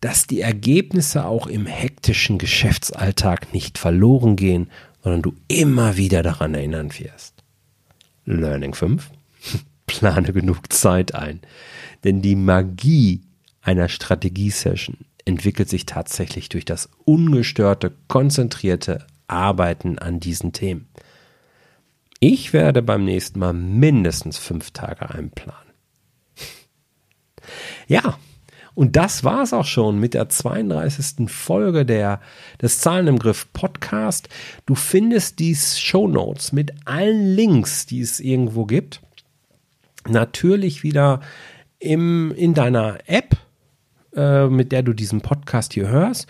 dass 0.00 0.28
die 0.28 0.42
Ergebnisse 0.42 1.26
auch 1.26 1.48
im 1.48 1.66
hektischen 1.66 2.38
Geschäftsalltag 2.38 3.52
nicht 3.52 3.76
verloren 3.76 4.36
gehen, 4.36 4.70
sondern 5.02 5.22
du 5.22 5.34
immer 5.48 5.96
wieder 5.96 6.22
daran 6.22 6.54
erinnern 6.54 6.92
wirst. 7.00 7.34
Learning 8.26 8.74
5. 8.74 9.10
Plane 9.86 10.32
genug 10.32 10.72
Zeit 10.72 11.16
ein. 11.16 11.40
Denn 12.04 12.22
die 12.22 12.36
Magie 12.36 13.22
einer 13.60 13.88
Strategie-Session 13.88 14.98
entwickelt 15.30 15.68
sich 15.68 15.86
tatsächlich 15.86 16.48
durch 16.48 16.64
das 16.64 16.90
ungestörte, 17.04 17.92
konzentrierte 18.08 19.06
Arbeiten 19.28 19.96
an 20.00 20.18
diesen 20.18 20.52
Themen. 20.52 20.88
Ich 22.18 22.52
werde 22.52 22.82
beim 22.82 23.04
nächsten 23.04 23.38
Mal 23.38 23.52
mindestens 23.52 24.38
fünf 24.38 24.72
Tage 24.72 25.08
einplanen. 25.08 25.72
Ja, 27.88 28.18
und 28.74 28.94
das 28.96 29.24
war 29.24 29.42
es 29.42 29.52
auch 29.52 29.64
schon 29.64 29.98
mit 29.98 30.14
der 30.14 30.28
32. 30.28 31.28
Folge 31.28 31.84
der, 31.84 32.20
des 32.60 32.78
Zahlen 32.78 33.08
im 33.08 33.18
Griff 33.18 33.52
Podcast. 33.52 34.28
Du 34.66 34.74
findest 34.74 35.38
die 35.38 35.56
Show 35.56 36.06
Notes 36.06 36.52
mit 36.52 36.72
allen 36.84 37.34
Links, 37.34 37.86
die 37.86 38.00
es 38.00 38.20
irgendwo 38.20 38.66
gibt. 38.66 39.00
Natürlich 40.06 40.82
wieder 40.84 41.20
im, 41.80 42.32
in 42.36 42.54
deiner 42.54 42.98
App, 43.06 43.36
äh, 44.14 44.48
mit 44.48 44.72
der 44.72 44.82
du 44.82 44.92
diesen 44.92 45.20
Podcast 45.20 45.74
hier 45.74 45.88
hörst. 45.88 46.26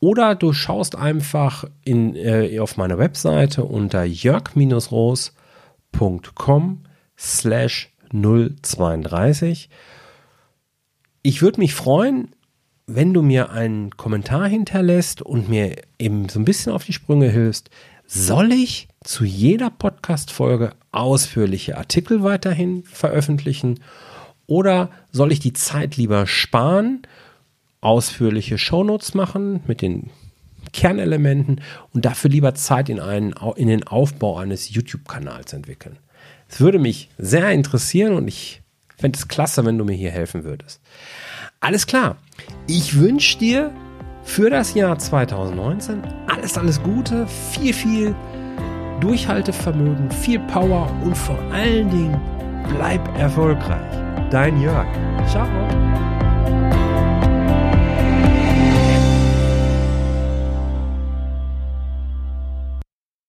Oder 0.00 0.34
du 0.34 0.52
schaust 0.52 0.96
einfach 0.96 1.64
in, 1.84 2.16
äh, 2.16 2.58
auf 2.58 2.76
meine 2.76 2.98
Webseite 2.98 3.64
unter 3.64 4.02
jörg-roos.com 4.04 6.82
slash 7.18 7.94
032 8.12 9.70
ich 11.22 11.42
würde 11.42 11.60
mich 11.60 11.74
freuen, 11.74 12.34
wenn 12.86 13.12
du 13.12 13.22
mir 13.22 13.50
einen 13.50 13.96
Kommentar 13.96 14.48
hinterlässt 14.48 15.22
und 15.22 15.48
mir 15.48 15.76
eben 15.98 16.28
so 16.28 16.40
ein 16.40 16.44
bisschen 16.44 16.72
auf 16.72 16.84
die 16.84 16.92
Sprünge 16.92 17.28
hilfst. 17.28 17.70
Soll 18.06 18.52
ich 18.52 18.88
zu 19.04 19.24
jeder 19.24 19.70
Podcast-Folge 19.70 20.72
ausführliche 20.90 21.76
Artikel 21.76 22.22
weiterhin 22.22 22.82
veröffentlichen 22.84 23.80
oder 24.50 24.90
soll 25.12 25.30
ich 25.30 25.38
die 25.38 25.52
Zeit 25.52 25.96
lieber 25.96 26.26
sparen, 26.26 27.02
ausführliche 27.80 28.58
Shownotes 28.58 29.14
machen 29.14 29.60
mit 29.68 29.80
den 29.80 30.10
Kernelementen 30.72 31.60
und 31.94 32.04
dafür 32.04 32.30
lieber 32.30 32.52
Zeit 32.56 32.88
in, 32.88 32.98
einen, 32.98 33.32
in 33.54 33.68
den 33.68 33.86
Aufbau 33.86 34.38
eines 34.38 34.68
YouTube-Kanals 34.70 35.52
entwickeln? 35.52 35.98
Es 36.48 36.60
würde 36.60 36.80
mich 36.80 37.10
sehr 37.16 37.52
interessieren 37.52 38.14
und 38.14 38.26
ich 38.26 38.60
fände 38.98 39.16
es 39.16 39.28
klasse, 39.28 39.64
wenn 39.64 39.78
du 39.78 39.84
mir 39.84 39.94
hier 39.94 40.10
helfen 40.10 40.42
würdest. 40.42 40.80
Alles 41.60 41.86
klar. 41.86 42.16
Ich 42.66 42.98
wünsche 42.98 43.38
dir 43.38 43.72
für 44.24 44.50
das 44.50 44.74
Jahr 44.74 44.98
2019 44.98 46.02
alles, 46.26 46.58
alles 46.58 46.82
Gute, 46.82 47.28
viel, 47.52 47.72
viel 47.72 48.16
Durchhaltevermögen, 49.00 50.10
viel 50.10 50.40
Power 50.40 50.90
und 51.04 51.16
vor 51.16 51.38
allen 51.52 51.88
Dingen 51.88 52.20
bleib 52.68 53.16
erfolgreich. 53.16 54.09
Dein 54.30 54.60
Jörg. 54.60 54.86
Ciao. 55.26 55.48